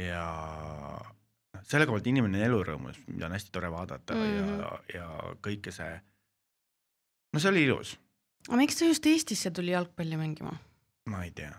[0.00, 0.24] ja
[1.52, 4.58] noh, selle koha pealt inimene on elurõõmus, mida on hästi tore vaadata mm -hmm.
[4.62, 6.00] ja, ja kõike see.
[7.32, 7.96] no see oli ilus,
[8.48, 10.56] aga miks ta just Eestisse tuli jalgpalli mängima?
[11.06, 11.52] ma ei tea.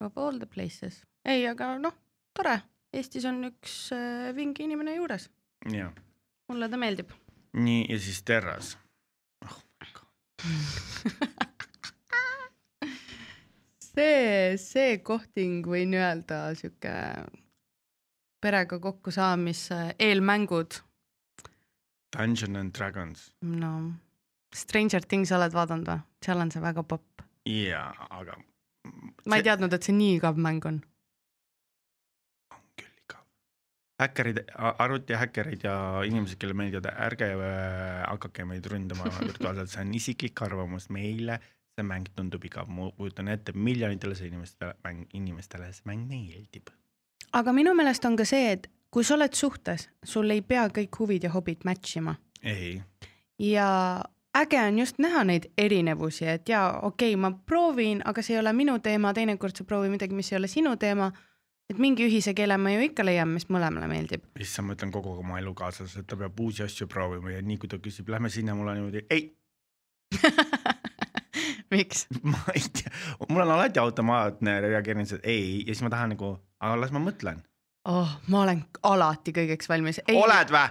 [0.00, 1.02] Of all the places.
[1.24, 1.94] ei, aga noh,
[2.34, 2.60] tore,
[2.92, 5.30] Eestis on üks äh, vinge inimene juures,
[6.48, 7.10] mulle ta meeldib.
[7.52, 8.78] nii ja siis Terras.
[13.90, 16.94] see, see kohting võin öelda sihuke
[18.42, 20.80] perega kokkusaamise eelmängud,
[22.16, 23.72] Dungeon and Dragons no
[24.56, 26.02] Stranger Things oled vaadanud või?
[26.24, 27.24] seal on see väga popp.
[27.50, 28.36] ja, aga.
[29.26, 30.80] ma ei teadnud, et see nii igav mäng on
[32.80, 33.24] küll igav.
[34.00, 40.42] häkkerid, arvutihäkkerid ja inimesed, kellele meeldivad, ärge äh, hakake meid ründama virtuaalselt, see on isiklik
[40.42, 41.40] arvamus meile.
[41.76, 46.72] see mäng tundub igav, ma kujutan ette, miljonitele see inimestele mäng, inimestele see mäng meeldib.
[47.32, 51.00] aga minu meelest on ka see, et kui sa oled suhtes, sul ei pea kõik
[51.00, 52.80] huvid ja hobid match ima ei,
[53.38, 53.68] ja
[54.36, 58.40] äge on just näha neid erinevusi, et jaa, okei okay,, ma proovin, aga see ei
[58.40, 61.10] ole minu teema, teinekord sa proovi midagi, mis ei ole sinu teema.
[61.70, 64.26] Et mingi ühise keele me ju ikka leiame, mis mõlemale meeldib.
[64.40, 67.70] issand, ma ütlen kogu oma elukaaslasele, et ta peab uusi asju proovima ja nii kui
[67.72, 69.28] ta küsib, lähme sinna, mul on niimoodi, ei
[71.74, 72.06] miks?
[72.32, 72.92] ma ei tea,
[73.28, 77.02] mul on alati automaatne reageerimis, et ei ja siis ma tahan nagu, aga las ma
[77.02, 77.42] mõtlen.
[77.90, 80.02] oh, ma olen alati kõigeks valmis.
[80.12, 80.66] oled vä?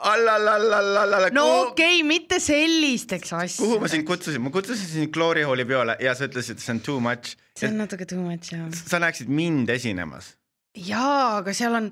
[0.00, 1.30] Allallallallalla.
[1.32, 3.56] no okei okay,, mitte sellisteks asjadeks.
[3.60, 6.80] kuhu ma sind kutsusin, ma kutsusin sind Glory Halli peole ja sa ütlesid, see on
[6.84, 7.36] too much.
[7.58, 8.68] see on natuke too much jah.
[8.72, 10.34] sa näeksid mind esinemas.
[10.76, 11.90] jaa, aga seal on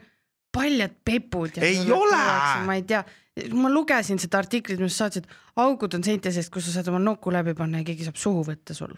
[0.55, 1.61] paljad pepud.
[1.63, 2.23] ei ole.
[2.65, 3.05] ma ei tea,
[3.53, 5.29] ma lugesin seda artiklit, mis sa saatsid,
[5.65, 8.47] augud on seinte seest, kus sa saad oma nuku läbi panna ja keegi saab suhu
[8.49, 8.97] võtta sul.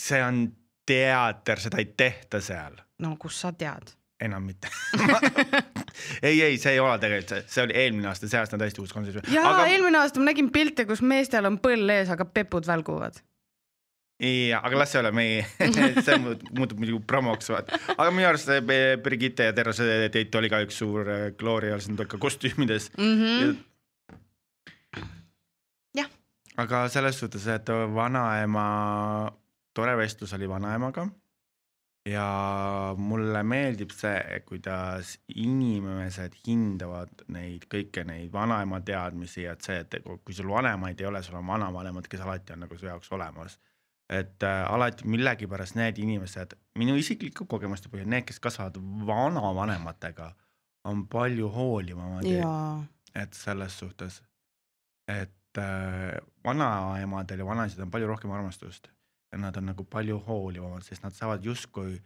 [0.00, 0.46] see on
[0.86, 2.80] teater, seda ei tehta seal.
[3.04, 3.94] no kus sa tead?
[4.20, 4.68] Enam mitte
[6.22, 8.92] ei, ei, see ei ole tegelikult, see oli eelmine aasta, see aasta on täiesti uus
[8.94, 9.28] kontsert.
[9.32, 13.18] jaa aga..., eelmine aasta ma nägin pilte, kus meestel on põll ees, aga pepud välguvad.
[14.22, 15.44] ja, aga las see ole meie
[16.06, 17.80] see muutub muidugi promoks, vaata.
[17.96, 18.52] aga minu arust
[19.02, 22.92] Brigitte ja Terrase date oli ka üks suur äh, Gloria, siis nad olid ka kostüümides
[22.96, 23.16] mm.
[23.18, 23.56] -hmm.
[25.98, 26.06] Ja...
[26.56, 28.64] aga selles suhtes, et vanaema,
[29.74, 31.08] tore vestlus oli vanaemaga
[32.08, 39.96] ja mulle meeldib see, kuidas inimesed hindavad neid kõiki neid vanaema teadmisi, et see, et
[40.04, 43.58] kui sul vanemaid ei ole, sul on vanavanemad, kes alati on nagu su jaoks olemas.
[44.12, 48.76] et äh, alati millegipärast need inimesed, minu isikliku kogemuste põhjal, need, kes kasvavad
[49.08, 50.26] vanavanematega,
[50.84, 52.28] on palju hoolivamad.
[53.14, 54.20] et selles suhtes,
[55.08, 58.92] et äh, vanaemadel ja vanaisadel on palju rohkem armastust
[59.36, 61.98] nad on nagu palju hoolivamad, sest nad saavad justkui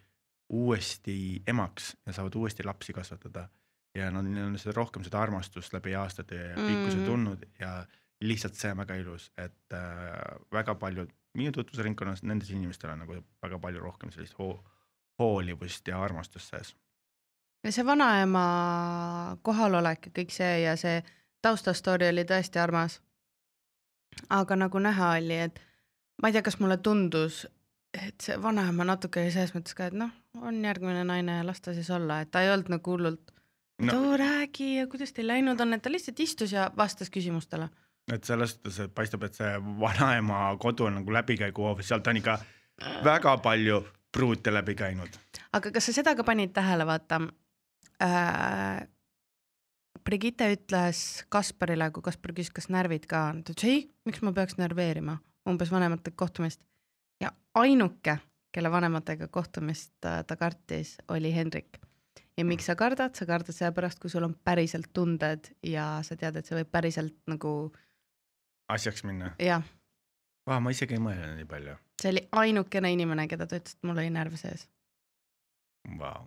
[0.49, 3.49] uuesti emaks ja saavad uuesti lapsi kasvatada.
[3.95, 7.07] ja nad, neil on seda rohkem seda armastust läbi aastate ja pikkuse mm -hmm.
[7.07, 7.87] tulnud ja
[8.21, 9.81] lihtsalt see on väga ilus, et äh,
[10.53, 14.65] väga paljud minu tutvusringkonnas, nendes inimestel on nagu väga palju rohkem sellist ho
[15.19, 16.77] hoolivust ja armastust sees.
[17.65, 21.03] ja see vanaema kohalolek ja kõik see ja see
[21.43, 23.01] taustastory oli tõesti armas.
[24.31, 25.61] aga nagu näha oli, et
[26.23, 27.45] ma ei tea, kas mulle tundus,
[27.95, 30.13] et see vanaema natuke oli selles mõttes ka, et noh,
[30.43, 33.33] on järgmine naine ja las ta siis olla, et ta ei olnud nagu hullult
[33.83, 37.71] no., too räägi ja kuidas teil läinud on, et ta lihtsalt istus ja vastas küsimustele.
[38.13, 42.39] et selles suhtes, et paistab, et see vanaema kodu on nagu läbikäiguhoov, sealt on ikka
[43.05, 45.19] väga palju pruute läbi käinud.
[45.53, 47.23] aga kas sa seda ka panid tähele, vaata
[48.03, 48.87] äh,?
[50.09, 54.33] Brigitte ütles Kasparile, kui Kaspar küsis, kas närvid ka on, ta ütles ei, miks ma
[54.33, 55.19] peaks närveerima
[55.49, 56.63] umbes vanemate kohtumist
[57.21, 58.19] ja ainuke,
[58.53, 61.79] kelle vanematega kohtumist ta, ta kartis, oli Hendrik.
[62.37, 66.37] ja miks sa kardad, sa kardad sellepärast, kui sul on päriselt tunded ja sa tead,
[66.37, 67.73] et see võib päriselt nagu.
[68.69, 69.35] asjaks minna?
[69.39, 69.63] jah.
[70.49, 71.77] Vau, ma isegi ei mõelnud nii palju.
[72.03, 74.69] see oli ainukene inimene, keda ta ütles, et mul oli närv sees.
[75.99, 76.27] Vau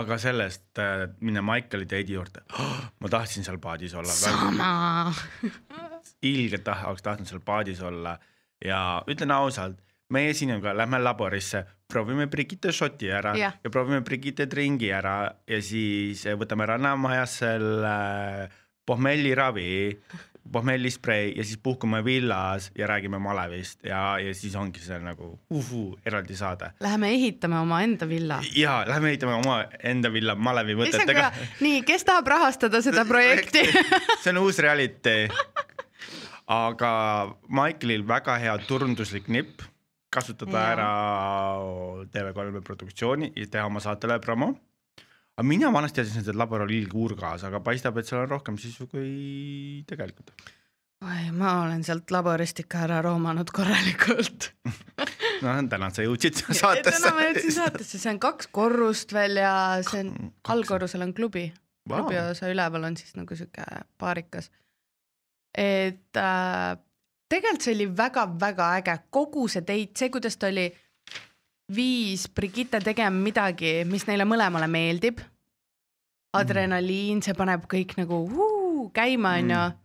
[0.00, 4.12] aga sellest äh, minna Michaeli date'i juurde oh,, ma tahtsin seal paadis olla.
[4.12, 5.12] sama
[6.32, 8.16] ilgelt tahaks tahtnud seal paadis olla
[8.64, 9.78] ja ütlen ausalt,
[10.12, 13.52] meie sinuga lähme laborisse, proovime Brigitte šoti ära ja.
[13.64, 17.94] ja proovime Brigitte dringi ära ja siis võtame Rannamajas selle
[18.86, 19.70] pohmelliravi
[20.52, 25.98] pohmellisprei ja siis puhkame villas ja räägime malevist ja, ja siis ongi see nagu uhu,
[26.06, 26.72] eraldi saade.
[26.80, 28.40] Läheme ehitame omaenda villa.
[28.56, 31.30] ja lähme ehitame omaenda villa malevi võtetega.
[31.60, 33.64] nii, kes tahab rahastada seda projekti
[34.22, 35.28] see on uus reality.
[36.50, 36.92] aga
[37.48, 39.62] Michaelil väga hea turunduslik nipp,
[40.10, 40.72] kasutada ja.
[40.72, 40.90] ära
[42.10, 44.54] TV3 produktsiooni ja teha oma saatele promo
[45.38, 48.86] aga mina vanasti teadsin, et labor oli ilguurgas, aga paistab, et seal on rohkem sisu
[48.90, 50.34] kui tegelikult.
[51.06, 54.50] oi, ma olen sealt laborist ikka ära roomanud korralikult
[55.44, 56.98] no täna sa jõudsid saatesse.
[56.98, 59.54] täna ma jõudsin saatesse, see on kaks korrust veel ja
[59.86, 61.48] see on, allkorrusel on klubi
[61.88, 63.64] wow., klubi osa üleval on siis nagu sihuke
[64.00, 64.50] paarikas.
[65.56, 66.76] et äh,
[67.30, 70.68] tegelikult see oli väga-väga äge, kogu see date, see, kuidas ta oli
[71.74, 75.20] viis Brigitte tegema midagi, mis neile mõlemale meeldib.
[76.30, 79.56] adrenaliin, see paneb kõik nagu huu, käima, onju.
[79.56, 79.78] Mm.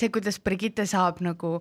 [0.00, 1.60] see, kuidas Brigitte saab nagu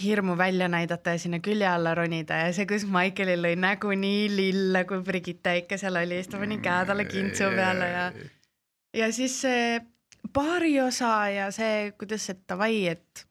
[0.00, 4.28] hirmu välja näidata ja sinna külje alla ronida ja see, kuidas Maikelil lõi nägu nii
[4.32, 8.06] lille, kui Brigitte ikka seal oli, siis ta pani käe talle kintsu peale ja,
[8.96, 9.80] ja siis see
[10.32, 13.26] baariosa ja see, kuidas, et davai, et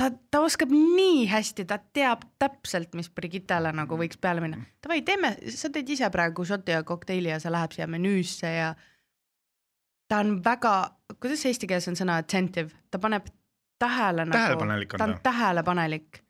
[0.00, 4.62] ta, ta oskab nii hästi, ta teab täpselt, mis Brigittele nagu võiks peale minna.
[4.82, 8.70] Davai, teeme, sa teed ise praegu šoti ja kokteili ja see läheb siia menüüsse ja
[10.10, 10.74] ta on väga,
[11.20, 13.28] kuidas eesti keeles on sõna attentive, ta paneb
[13.80, 16.22] tähele nagu, ta on tähelepanelik.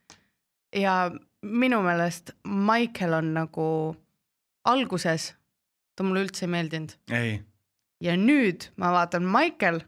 [0.76, 1.10] Ja
[1.42, 3.68] minu meelest Michael on nagu
[4.70, 5.32] alguses,
[5.96, 6.96] ta mulle üldse ei meeldinud.
[8.00, 9.82] Ja nüüd ma vaatan, Michael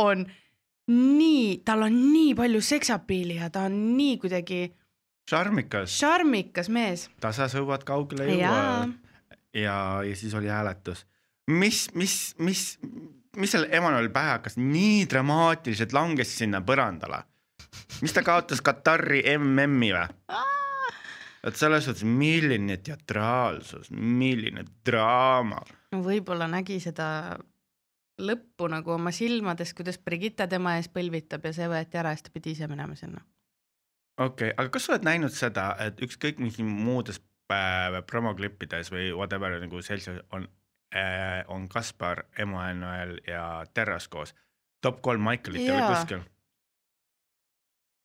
[0.00, 0.24] on
[0.88, 4.60] nii, tal on nii palju seksapiili ja ta on nii kuidagi
[5.28, 7.08] šarmikas, šarmikas mees.
[7.20, 8.88] tasasõuad kaugele ei jõua,
[9.56, 11.04] ja, ja siis oli hääletus.
[11.50, 12.64] mis, mis, mis,
[13.36, 17.22] mis seal Emmanuel pähe hakkas, nii dramaatiliselt langes sinna põrandale.
[18.02, 20.06] mis ta kaotas Katari MM-i või?
[21.48, 25.60] et selles suhtes, milline teatraalsus, milline draama.
[25.92, 27.38] no võib-olla nägi seda
[28.18, 32.28] lõppu nagu oma silmades, kuidas Brigitte tema ees põlvitab ja see võeti ära ja siis
[32.28, 33.22] ta pidi ise minema sinna.
[34.18, 37.20] okei okay,, aga kas sa oled näinud seda, et ükskõik mis muudes
[37.52, 40.48] äh, promoklippides või whatever nagu seltsis on
[40.94, 44.34] äh,, on Kaspar, Emmanuel ja Terras koos,
[44.82, 45.90] top kolm Michaelit või Jaa.
[45.94, 46.22] kuskil.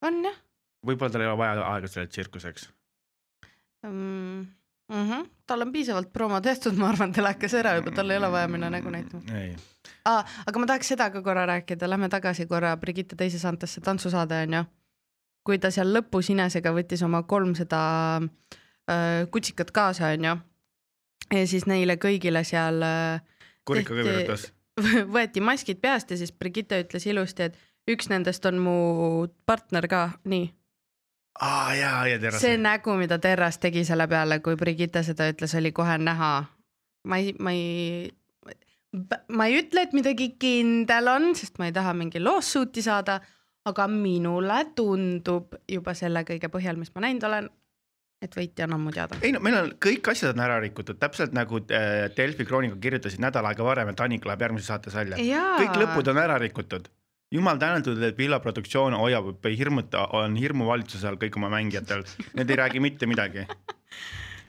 [0.04, 0.42] on jah
[0.86, 2.68] võib-olla tal ei ole vaja aega selle tsirkuseks.
[4.90, 5.10] mm.
[5.10, 5.30] -hmm.
[5.48, 8.70] tal on piisavalt promo tehtud, ma arvan, telekas ära juba, tal ei ole vaja minna
[8.70, 9.56] nägu näitama ei,
[10.06, 10.26] ah,.
[10.46, 14.54] aga ma tahaks seda ka korra rääkida, lähme tagasi korra Brigitte teise saatesse, tantsusaade on
[14.54, 14.64] ju.
[15.44, 17.80] kui ta seal lõpus Inesega võttis oma kolm seda
[18.90, 20.36] äh, kutsikat kaasa, on ju.
[21.40, 23.22] ja siis neile kõigile seal äh,
[23.72, 24.52] Tehti- virutas.
[25.16, 27.58] võeti maskid peast ja siis Brigitte ütles ilusti, et
[27.90, 28.76] üks nendest on mu
[29.46, 30.50] partner ka, nii.
[31.42, 32.42] Aa jaa, ja Terras.
[32.42, 36.34] see nägu, mida Terras tegi selle peale, kui Brigitte seda ütles, oli kohe näha.
[37.08, 38.12] ma ei, ma ei,
[39.28, 43.20] ma ei ütle, et midagi kindel on, sest ma ei taha mingi lawsuit'i saada,
[43.66, 47.50] aga minule tundub juba selle kõige põhjal, mis ma näinud olen,
[48.24, 49.20] et võitja on ammu teada.
[49.22, 53.24] ei no meil on kõik asjad on ära rikutud, täpselt nagu äh, Delfi kroonika kirjutasid
[53.24, 55.20] nädal aega varem, et Annika läheb järgmises saates välja.
[55.60, 56.88] Kõik lõpud on ära rikutud.
[57.34, 62.06] Jumal tänatud, et Villa produktsioon hoiab, hirmuta, on hirmu valitsuse all kõik oma mängijatel,
[62.38, 63.48] need ei räägi mitte midagi.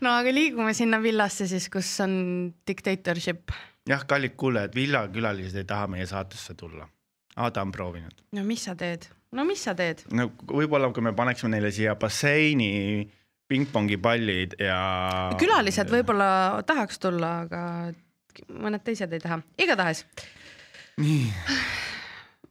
[0.05, 2.15] no aga liigume sinna villasse siis, kus on
[2.67, 3.55] dictatorship.
[3.89, 6.89] jah, kallid kuulajad, Villa külalised ei taha meie saatesse tulla.
[7.37, 8.25] aa, ta on proovinud.
[8.37, 10.05] no mis sa teed, no mis sa teed?
[10.13, 13.09] no võib-olla, kui me paneksime neile siia basseini
[13.49, 14.79] pingpongipallid ja.
[15.41, 15.91] külalised.
[15.93, 17.67] võib-olla tahaks tulla, aga
[18.51, 20.05] mõned teised ei taha, igatahes
[21.01, 21.31] nii,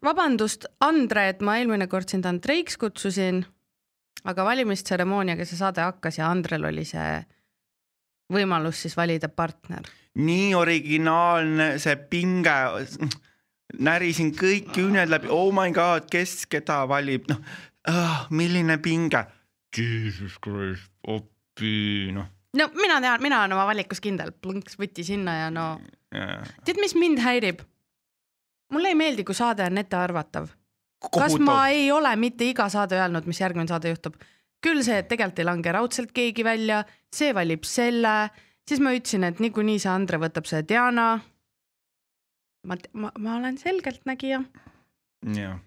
[0.04, 3.43] vabandust, Andre, et ma eelmine kord sind Andreiks kutsusin,
[4.28, 7.18] aga valimistseremooniaga see saade hakkas ja Andrel oli see
[8.34, 9.88] võimalus siis valida partner.
[10.16, 12.56] nii originaalne see pinge.
[13.74, 17.39] närisin kõik küüned läbi, oh my god, kes keda valib, noh
[17.89, 19.26] ah,, milline pinge.
[19.74, 22.28] Jesus Christ, opi, noh.
[22.54, 25.80] no mina tean, mina olen oma valikus kindel, plõnks võti sinna ja no
[26.14, 27.64] tead, mis mind häirib?
[28.74, 30.51] Mulle ei meeldi, kui saade on ettearvatav.
[31.13, 34.17] kas ma ei ole mitte iga saade öelnud, mis järgmine saade juhtub?
[34.63, 38.30] küll see, et tegelikult ei lange raudselt keegi välja, see valib selle,
[38.67, 41.07] siis ma ütlesin, et niikuinii see Andre võtab selle Diana.
[42.67, 44.39] ma, ma, ma olen selgeltnägija
[45.36, 45.57] jah,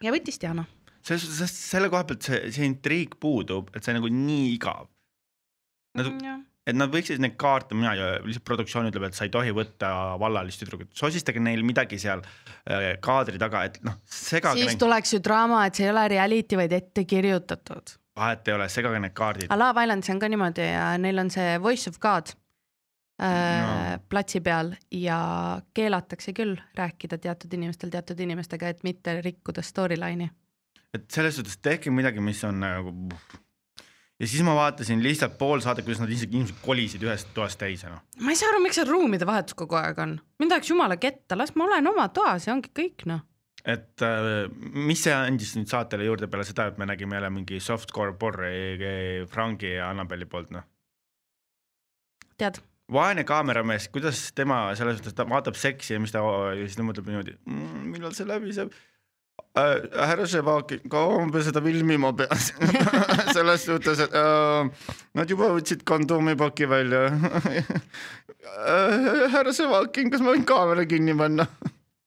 [0.00, 0.64] ja võttis Diana.
[1.04, 4.88] selles suhtes, selle koha pealt see, see intriig puudub, et see nagu nii igav.
[5.98, 6.08] Nad,
[6.66, 9.88] et nad võiksid neid kaarte, mina ju lihtsalt produktsioon ütleb, et sa ei tohi võtta
[10.22, 15.16] vallalist tüdrukut, sosistage neil midagi seal äh, kaadri taga, et noh, segage siis neid, tuleks
[15.16, 17.96] ju draama, et see ei ole reality, vaid ette kirjutatud.
[18.16, 19.50] vahet ei ole, segage need kaardid.
[19.56, 22.38] Love Islandis on ka niimoodi ja neil on see Voice of God äh,
[23.22, 23.98] No.
[24.08, 30.30] platsi peal ja keelatakse küll rääkida teatud inimestel teatud inimestega, et mitte rikkuda storyline'i.
[30.94, 32.92] et selles suhtes tehke midagi, mis on nagu.
[34.22, 37.90] Ja siis ma vaatasin lihtsalt pool saadet, kuidas nad isegi inimesed kolisid ühest toast teise,
[37.90, 38.02] noh.
[38.22, 41.38] ma ei saa aru, miks see ruumide vahetus kogu aeg on, mind ajaks jumala ketta,
[41.38, 43.24] las ma olen oma toas ja ongi kõik noh.
[43.66, 44.46] et äh,
[44.78, 49.26] mis see andis nüüd saatele juurde peale seda, et me nägime jälle mingi softcore porri
[49.30, 50.68] Frangi ja Annabeli poolt, noh.
[52.38, 52.62] tead,
[52.94, 56.86] vaene kaameramees, kuidas tema selles suhtes, ta vaatab seksi ja mis ta ja siis ta
[56.86, 58.70] mõtleb niimoodi mmm,, millal see läbi saab
[59.58, 60.06] äh,.
[60.08, 62.38] härra Ševaki, kaua ma seda filmima pean
[63.36, 64.70] selles suhtes, et äh,
[65.18, 67.72] nad juba võtsid kondoomi-paki välja äh,.
[69.34, 71.48] härra Ševakin, kas ma võin kaamera kinni panna?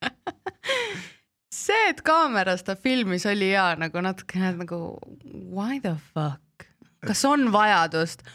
[1.66, 4.82] see, et kaameras ta filmis, oli hea nagu natukene nagu
[5.24, 6.68] why the fuck,
[7.06, 8.26] kas on vajadust,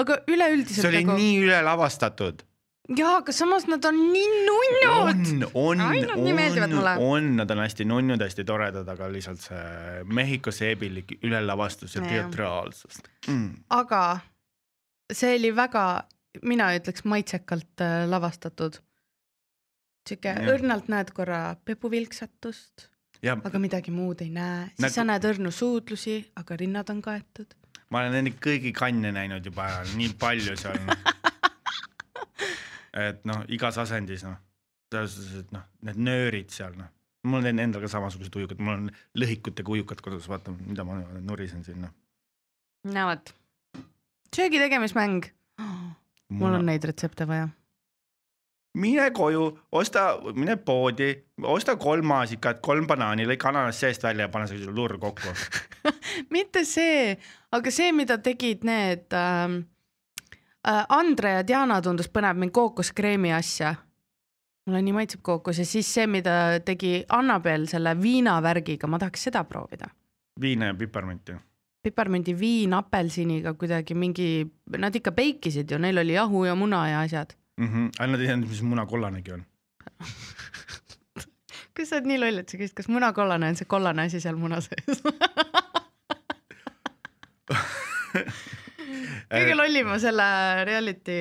[0.00, 2.44] aga üleüldiselt see oli nagu nii üle lavastatud.
[2.96, 5.46] jaa, aga samas nad on nii nunnud.
[5.54, 11.18] on, on, on on, nad on hästi nunnud, hästi toredad, aga lihtsalt see Mehhiko seebilik
[11.22, 13.64] ülelavastus ja teatraalsus mm..
[13.76, 14.02] aga
[15.12, 15.84] see oli väga,
[16.46, 18.80] mina ütleks maitsekalt äh, lavastatud.
[20.08, 22.88] sihuke õrnalt näed korra pepuvilksatust,
[23.30, 27.54] aga midagi muud ei näe, siis Nagu- sa näed õrnu suudlusi, aga rinnad on kaetud.
[27.90, 30.98] ma olen nende kõigi kanne näinud juba ära, nii palju seal no.
[32.96, 34.38] et noh, igas asendis noh,
[34.90, 36.90] selles suhtes, et noh, need nöörid seal noh,
[37.28, 41.64] mul on endal ka samasugused ujukad, mul on lõhikutega ujukad kodus, vaata, mida ma nurisen
[41.66, 41.94] siin noh.
[42.90, 43.32] no vot,
[44.34, 45.30] söögi tegemismäng.
[46.40, 47.48] mul on neid retsepte vaja.
[48.80, 51.10] mine koju, osta, mine poodi,
[51.42, 55.34] osta kolm maasikat, kolm banaani, lõika ananas seest välja ja pane see lurr kokku.
[56.34, 57.16] mitte see,
[57.52, 59.69] aga see, mida tegid need ähm, äh,
[60.64, 63.74] Andre ja Diana tundus põnev, mingi kookoskreemi asja.
[64.66, 69.44] mulle nii maitseb kookos ja siis see, mida tegi Annabel selle viinavärgiga, ma tahaks seda
[69.44, 69.88] proovida.
[70.40, 71.32] viina ja piparminti.
[71.82, 74.46] piparmündi viin apelsiniga kuidagi mingi,
[74.78, 77.34] nad ikka beikisid ju, neil oli jahu ja muna ja asjad.
[77.60, 77.66] mm.
[77.66, 77.90] -hmm.
[77.98, 79.44] aga nad ei teadnud, mis munakollanegi on.
[81.74, 84.36] kas sa oled nii loll, et sa küsid, kas munakollane on see kollane asi seal
[84.36, 85.02] muna sees?
[89.30, 90.26] kõige lollima selle
[90.68, 91.18] reality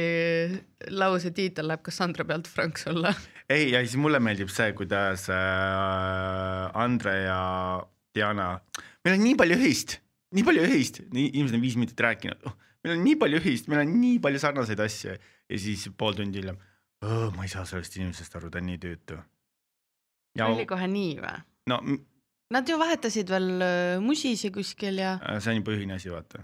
[0.96, 3.14] lause tiitel läheb Cassandra pealt Frank sulle.
[3.50, 7.42] ei, ja siis mulle meeldib see, kuidas äh, Andre ja
[8.16, 8.52] Diana,
[9.06, 10.00] meil on nii palju ühist,
[10.36, 13.86] nii palju ühist, inimesed on viis minutit rääkinud oh,, meil on nii palju ühist, meil
[13.86, 16.60] on nii palju sarnaseid asju ja siis pool tundi hiljem
[17.00, 19.18] ma ei saa sellest inimesest aru, ta on nii tüütu.
[20.44, 21.44] oli kohe nii või?
[21.72, 21.84] no
[22.50, 26.42] Nad ju vahetasid veel äh, musisi kuskil ja äh, see on juba ühine asi, vaata.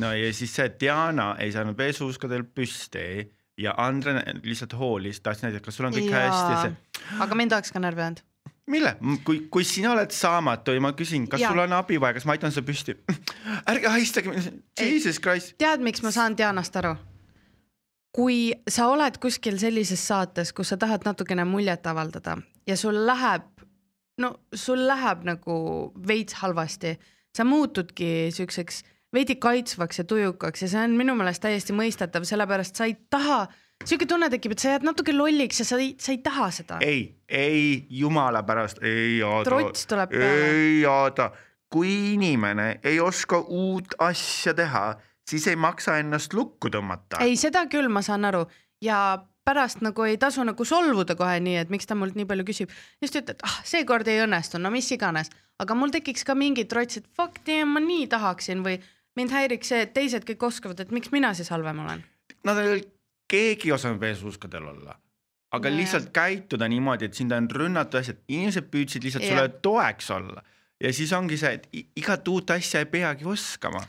[0.00, 3.26] No ja siis see Diana ei saanud veesuuskadel püsti
[3.60, 6.26] ja Andre lihtsalt hoolis, tahtis näidata, kas sul on kõik Jaa.
[6.26, 6.90] hästi ja see
[7.24, 8.22] aga mind oleks ka närvi ajanud.
[8.70, 11.52] mille, kui, kui sina oled saamatu ja ma küsin, kas Jaa.
[11.52, 12.96] sul on abi vaja, kas ma aitan su püsti?
[13.70, 14.34] ärge haistage,
[14.80, 15.56] jesus christ.
[15.58, 16.96] tead, miks ma saan Dianast aru?
[18.14, 23.46] kui sa oled kuskil sellises saates, kus sa tahad natukene muljet avaldada ja sul läheb,
[24.18, 25.56] no sul läheb nagu
[26.06, 26.96] veits halvasti,
[27.36, 28.82] sa muutudki siukseks
[29.14, 33.42] veidi kaitsvaks ja tujukaks ja see on minu meelest täiesti mõistetav, sellepärast sa ei taha,
[33.84, 36.80] siuke tunne tekib, et sa jääd natuke lolliks ja sa ei, sa ei taha seda.
[36.84, 39.48] ei, ei jumala pärast, ei Aada.
[39.50, 40.50] Trots tuleb peale.
[40.50, 41.30] ei Aada,
[41.70, 44.84] kui inimene ei oska uut asja teha,
[45.30, 47.22] siis ei maksa ennast lukku tõmmata.
[47.24, 48.46] ei, seda küll ma saan aru
[48.84, 49.00] ja
[49.44, 52.70] pärast nagu ei tasu nagu solvuda kohe nii, et miks ta mult nii palju küsib.
[53.02, 57.00] just ütled, ah seekord ei õnnestu, no mis iganes, aga mul tekiks ka mingi trots,
[57.00, 58.78] et fuck damn, ma nii tahaksin või
[59.16, 62.02] mind häiriks see, et teised kõik oskavad, et miks mina siis halvem olen.
[62.44, 62.82] Nad ei,
[63.30, 64.96] keegi ei osanud veesuuskadel olla,
[65.52, 65.78] aga Nojah.
[65.80, 69.36] lihtsalt käituda niimoodi, et sind on rünnatud asjad, inimesed püüdsid lihtsalt Jah.
[69.36, 70.44] sulle toeks olla
[70.80, 73.82] ja siis ongi see, et igat uut asja ei peagi oskama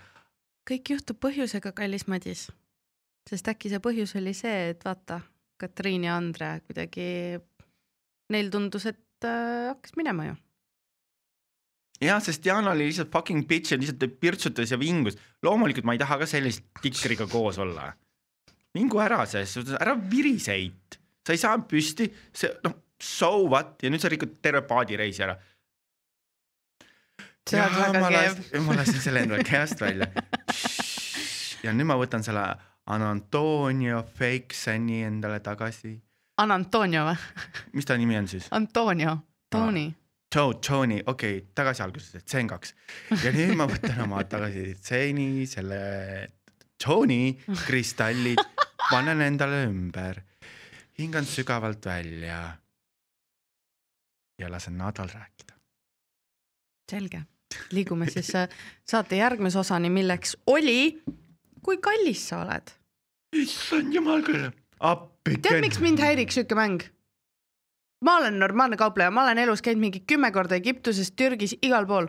[0.72, 2.50] kõik juhtub põhjusega, kallis Madis.
[3.30, 5.22] sest äkki see põhjus oli see, et vaata,
[5.62, 7.38] Katriin ja Andre kuidagi,
[8.34, 10.38] neil tundus, et äh, hakkas minema ju.
[12.02, 15.18] jah, sest Diana oli lihtsalt fucking bitch ja lihtsalt pirtsutas ja vingus.
[15.44, 17.92] loomulikult ma ei taha ka sellise tikriga koos olla.
[18.74, 23.92] mingu ära selles suhtes, ära viriseit, sa ei saanud püsti, see noh, so what ja
[23.92, 25.38] nüüd sa rikud terve paadireisi ära.
[27.50, 30.10] see on väga lasin, ma lasin selle endale kehast välja.
[31.66, 32.46] ja nüüd ma võtan selle
[32.92, 36.00] Antonio Fake Sunny endale tagasi.
[36.42, 37.18] Ann Antonio või?
[37.78, 38.48] mis ta nimi on siis?
[38.52, 39.20] Antonio,
[39.54, 39.92] Tony.
[40.36, 42.74] Joe, Tony, okei okay,, tagasi alguses, tsengaks.
[43.24, 45.80] ja nüüd ma võtan oma tagasi tseeni, selle
[46.80, 47.34] Tony
[47.66, 48.40] kristallid,
[48.88, 50.22] panen endale ümber,
[51.00, 52.40] hingan sügavalt välja
[54.40, 55.60] ja lasen Nadal rääkida.
[56.92, 57.22] selge,
[57.72, 58.48] liigume siis äh,
[58.88, 61.04] saate järgmise osani, milleks oli,
[61.64, 62.72] kui kallis sa oled.
[63.36, 64.48] issand jumal küll,
[64.80, 65.38] appi.
[65.44, 66.88] tead, miks mind häiriks siuke mäng?
[68.06, 72.08] Ma olen normaalne kaupleja, ma olen elus käinud mingi kümme korda Egiptuses, Türgis, igal pool.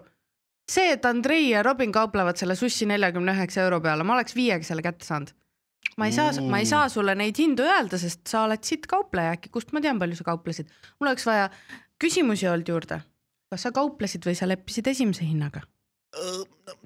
[0.70, 4.64] see, et Andrei ja Robin kauplevad selle sussi neljakümne üheksa euro peale, ma oleks viiega
[4.64, 5.32] selle kätte saanud.
[5.96, 9.36] ma ei saa, ma ei saa sulle neid hindu öelda, sest sa oled sitt kaupleja
[9.36, 10.70] äkki, kust ma tean, palju sa kauplesid.
[11.00, 11.50] mul oleks vaja
[12.00, 13.02] küsimusi olnud juurde.
[13.52, 15.66] kas sa kauplesid või sa leppisid esimese hinnaga?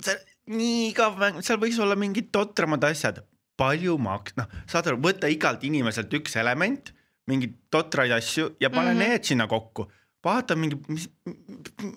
[0.03, 3.23] see nii igav mäng, seal võis olla mingid totramad asjad,
[3.59, 6.93] palju maks-, noh, saad aru, võtta igalt inimeselt üks element,
[7.31, 9.01] mingeid totraid asju ja pane mm.
[9.01, 9.09] -hmm.
[9.09, 9.91] need sinna kokku.
[10.24, 11.09] vaata mingi, mis,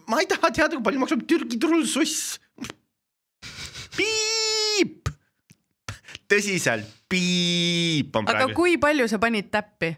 [0.07, 2.39] ma ei taha teada, kui palju maksab Türgi turul suss.
[3.97, 5.09] piip,
[6.29, 9.95] tõsiselt, piip on aga praegu, kui palju sa panid täppi?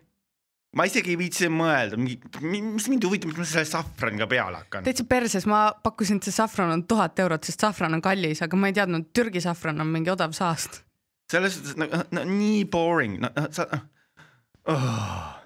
[0.75, 4.85] ma isegi ei viitsi mõelda, mis mind huvitab, mis ma selle safraniga peale hakkan.
[4.87, 8.59] täitsa perses, ma pakkusin, et see safran on tuhat eurot, sest safran on kallis, aga
[8.59, 10.83] ma ei teadnud, Türgi safran on mingi odav saast.
[11.31, 13.67] selles suhtes no, no, nii boring, no, no sa
[14.69, 15.41] oh..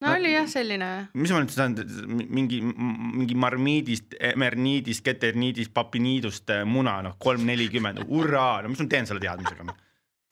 [0.00, 1.76] no oli jah selline, mis ma nüüd saan,
[2.08, 8.88] mingi, mingi marmiidist, emerniidist, keterniidist, papiniidust äh, muna, noh, kolm nelikümmend, hurraa, no mis ma
[8.90, 9.76] teen selle teadmisega,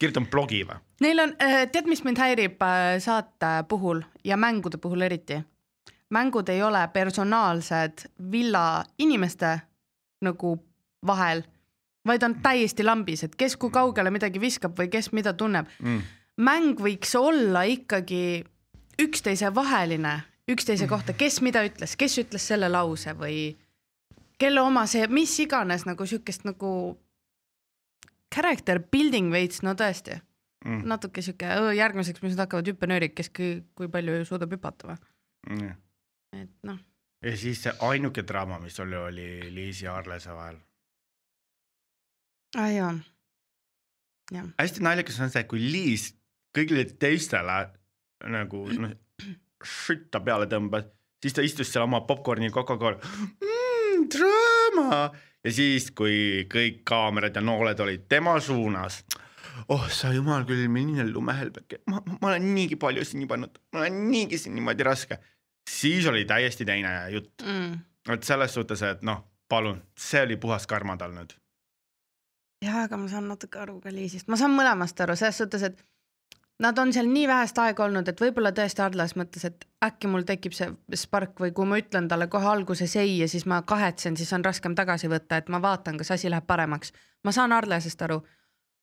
[0.01, 0.81] kirjutan blogi või?
[1.05, 5.39] neil on, tead, mis mind häirib äh, saate puhul ja mängude puhul eriti?
[6.11, 9.59] mängud ei ole personaalsed villa inimeste
[10.21, 10.57] nagu
[11.07, 11.43] vahel,
[12.07, 15.69] vaid on täiesti lambis, et kes kui kaugele midagi viskab või kes mida tunneb.
[15.79, 16.01] Mm.
[16.41, 18.43] Mäng võiks olla ikkagi
[19.01, 20.15] üksteise vaheline,
[20.49, 23.55] üksteise kohta, kes mida ütles, kes ütles selle lause või
[24.41, 26.71] kelle oma see, mis iganes nagu siukest nagu
[28.33, 30.19] character building veits, no tõesti
[30.65, 30.83] Mm.
[30.85, 34.97] natuke sihuke "Õõ, järgmiseks, mis nüüd hakkavad hüppenöörid, kes kui, kui palju suudab hüpata või,
[35.49, 35.71] Mm.
[36.37, 36.77] et noh,
[37.23, 39.25] ja siis see ainuke draama, mis oli, oli
[39.55, 40.59] Liisi ja Arlese vahel.
[42.57, 42.93] aa jaa,
[44.59, 46.11] hästi naljakas on see, kui Liis
[46.55, 47.59] kõigile teistele
[48.29, 48.93] nagu noh,
[49.65, 50.87] šütta peale tõmbas,
[51.21, 54.07] siis ta istus seal oma popkorni Coca-Cola mm,.
[54.11, 55.01] draama
[55.43, 59.01] ja siis, kui kõik kaamerad ja nooled olid tema suunas.
[59.67, 64.01] oh sa jumal küll, milline lumehelbeke, ma, ma olen niigi palju sinna pannud, ma olen
[64.11, 65.19] niigi siin niimoodi raske.
[65.69, 67.77] siis oli täiesti teine jutt, mm..
[68.13, 71.33] et selles suhtes, et noh, palun, see oli puhas karma tal nüüd.
[72.65, 75.85] jaa, aga ma saan natuke aru ka Liisist, ma saan mõlemast aru selles suhtes, et
[76.61, 80.25] nad on seal nii vähest aega olnud, et võib-olla tõesti Adlas mõtles, et äkki mul
[80.27, 84.17] tekib see spark või kui ma ütlen talle kohe alguses ei ja siis ma kahetsen,
[84.17, 86.93] siis on raskem tagasi võtta, et ma vaatan, kas asi läheb paremaks.
[87.23, 88.21] ma saan Arlasest aru,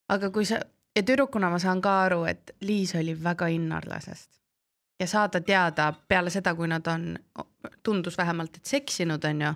[0.09, 0.59] aga kui sa
[0.97, 4.39] ja tüdrukuna ma saan ka aru, et Liis oli väga in Arlasest
[5.01, 7.13] ja saada teada peale seda, kui nad on,
[7.83, 9.53] tundus vähemalt, et seksinud, onju,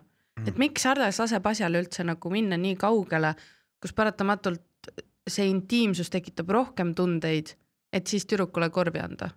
[0.46, 3.34] et miks Arles laseb asjale üldse nagu minna nii kaugele,
[3.82, 4.92] kus paratamatult
[5.28, 7.54] see intiimsus tekitab rohkem tundeid,
[7.92, 9.30] et siis tüdrukule korvi anda.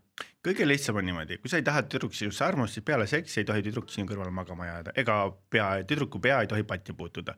[0.46, 3.42] kõige lihtsam on niimoodi, kui sa ei taha, et tüdruk sinusse armust, siis peale seksi
[3.42, 5.18] ei tohi tüdruk sinu kõrvale magama jääda, ega
[5.50, 7.36] pea, tüdruku pea ei tohi patti puutuda.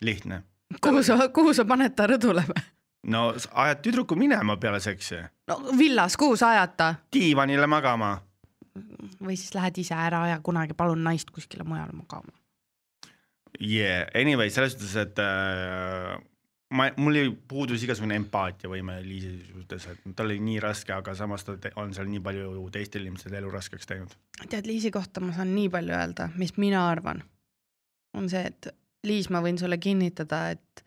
[0.00, 0.42] lihtne.
[0.80, 2.62] kuhu sa, kuhu sa paned ta rõdule või?
[3.06, 6.94] no ajad tüdruku minema peale seksi, no villas, kuhu sa ajad ta?
[7.12, 8.18] diivanile magama.
[9.20, 12.32] või siis lähed ise ära aja kunagi palun naist kuskile mujale magama.
[13.60, 16.18] Yeah, anyway, selles suhtes, et äh,
[16.76, 21.46] ma, mul ei puudus igasugune empaatiavõime Liisi suhtes, et tal oli nii raske, aga samas
[21.46, 24.16] ta on seal nii palju teistel inimestel elu raskeks teinud.
[24.48, 27.22] tead, Liisi kohta ma saan nii palju öelda, mis mina arvan,
[28.14, 28.72] on see, et
[29.04, 30.84] Liis, ma võin sulle kinnitada, et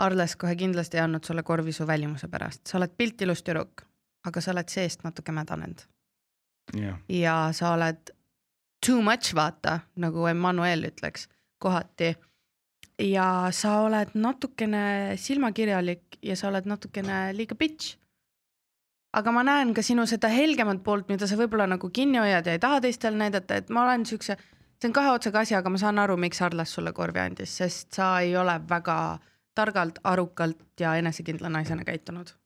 [0.00, 3.84] Arles kohe kindlasti ei andnud sulle korvi su välimuse pärast, sa oled pilt ilus tüdruk,
[4.26, 5.84] aga sa oled seest natuke mädanenud
[6.76, 8.10] jah, ja sa oled
[8.86, 11.28] too much, vaata, nagu Emmanuel ütleks
[11.58, 12.14] kohati.
[13.00, 17.96] Ja sa oled natukene silmakirjalik ja sa oled natukene liiga bitch.
[19.12, 22.52] aga ma näen ka sinu seda helgemat poolt, mida sa võib-olla nagu kinni hoiad ja
[22.54, 24.36] ei taha teistele näidata, et ma olen siukse,
[24.78, 27.98] see on kahe otsaga asi, aga ma saan aru, miks Arlas sulle korvi andis, sest
[27.98, 29.18] sa ei ole väga
[29.54, 32.36] targalt, arukalt ja enesekindla naisena käitunud.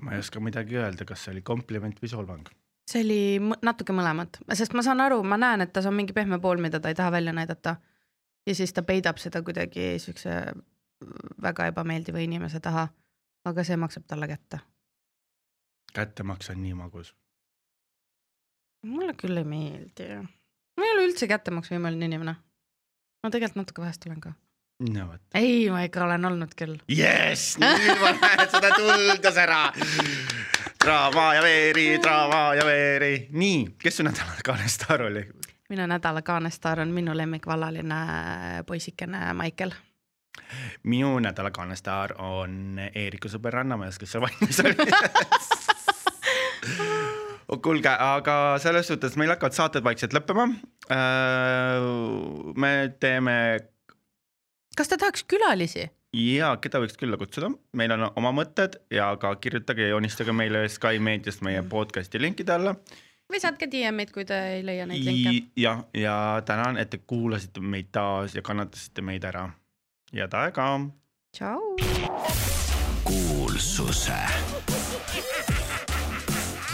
[0.00, 2.48] ma ei oska midagi öelda, kas see oli kompliment või solvang.
[2.88, 3.20] see oli
[3.62, 6.80] natuke mõlemat, sest ma saan aru, ma näen, et tas on mingi pehme pool, mida
[6.80, 7.76] ta ei taha välja näidata.
[8.46, 10.30] Ja siis ta peidab seda kuidagi siukse
[11.42, 12.88] väga ebameeldiva inimese taha.
[13.46, 14.58] aga see maksab talle kätte.
[15.94, 17.14] kättemaks on nii magus.
[18.82, 20.08] mulle küll ei meeldi.
[20.76, 22.36] ma ei ole üldse kättemaksuimeline inimene.
[23.22, 24.32] ma tegelikult natuke vahest olen ka.
[24.90, 25.22] no vot.
[25.34, 26.78] ei, ma ikka olen olnud küll.
[26.88, 29.62] jess, nüüd ma näen seda tuld ja sära.
[30.84, 33.28] draama ja veeri, draama ja veeri.
[33.30, 35.26] nii, kes su nädala kaanestaar oli?
[35.68, 37.94] Minu nädala kaanestaar on minu lemmikvallaline
[38.66, 39.70] poisikene Maicel.
[40.82, 44.76] minu nädala kaanestaar on Eeriku sõber Rannamäes, kes seal valmis oli.
[47.62, 50.48] kuulge, aga selles suhtes meil hakkavad saated vaikselt lõppema.
[52.56, 53.36] me teeme
[54.76, 55.88] kas ta tahaks külalisi?
[56.16, 61.00] ja keda võiks külla kutsuda, meil on oma mõtted ja ka kirjutage joonistage meile Sky
[61.02, 62.76] meediast meie podcast'i linkide alla.
[62.76, 63.05] või
[63.46, 65.50] saatke DM-id, kui te ei leia neid linke.
[65.56, 69.48] ja, ja tänan, et te kuulasite meid taas ja kannatasite meid ära.
[70.14, 70.68] head aega.
[71.36, 71.76] tšau.
[73.04, 74.20] kuulsuse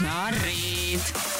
[0.03, 1.32] narrid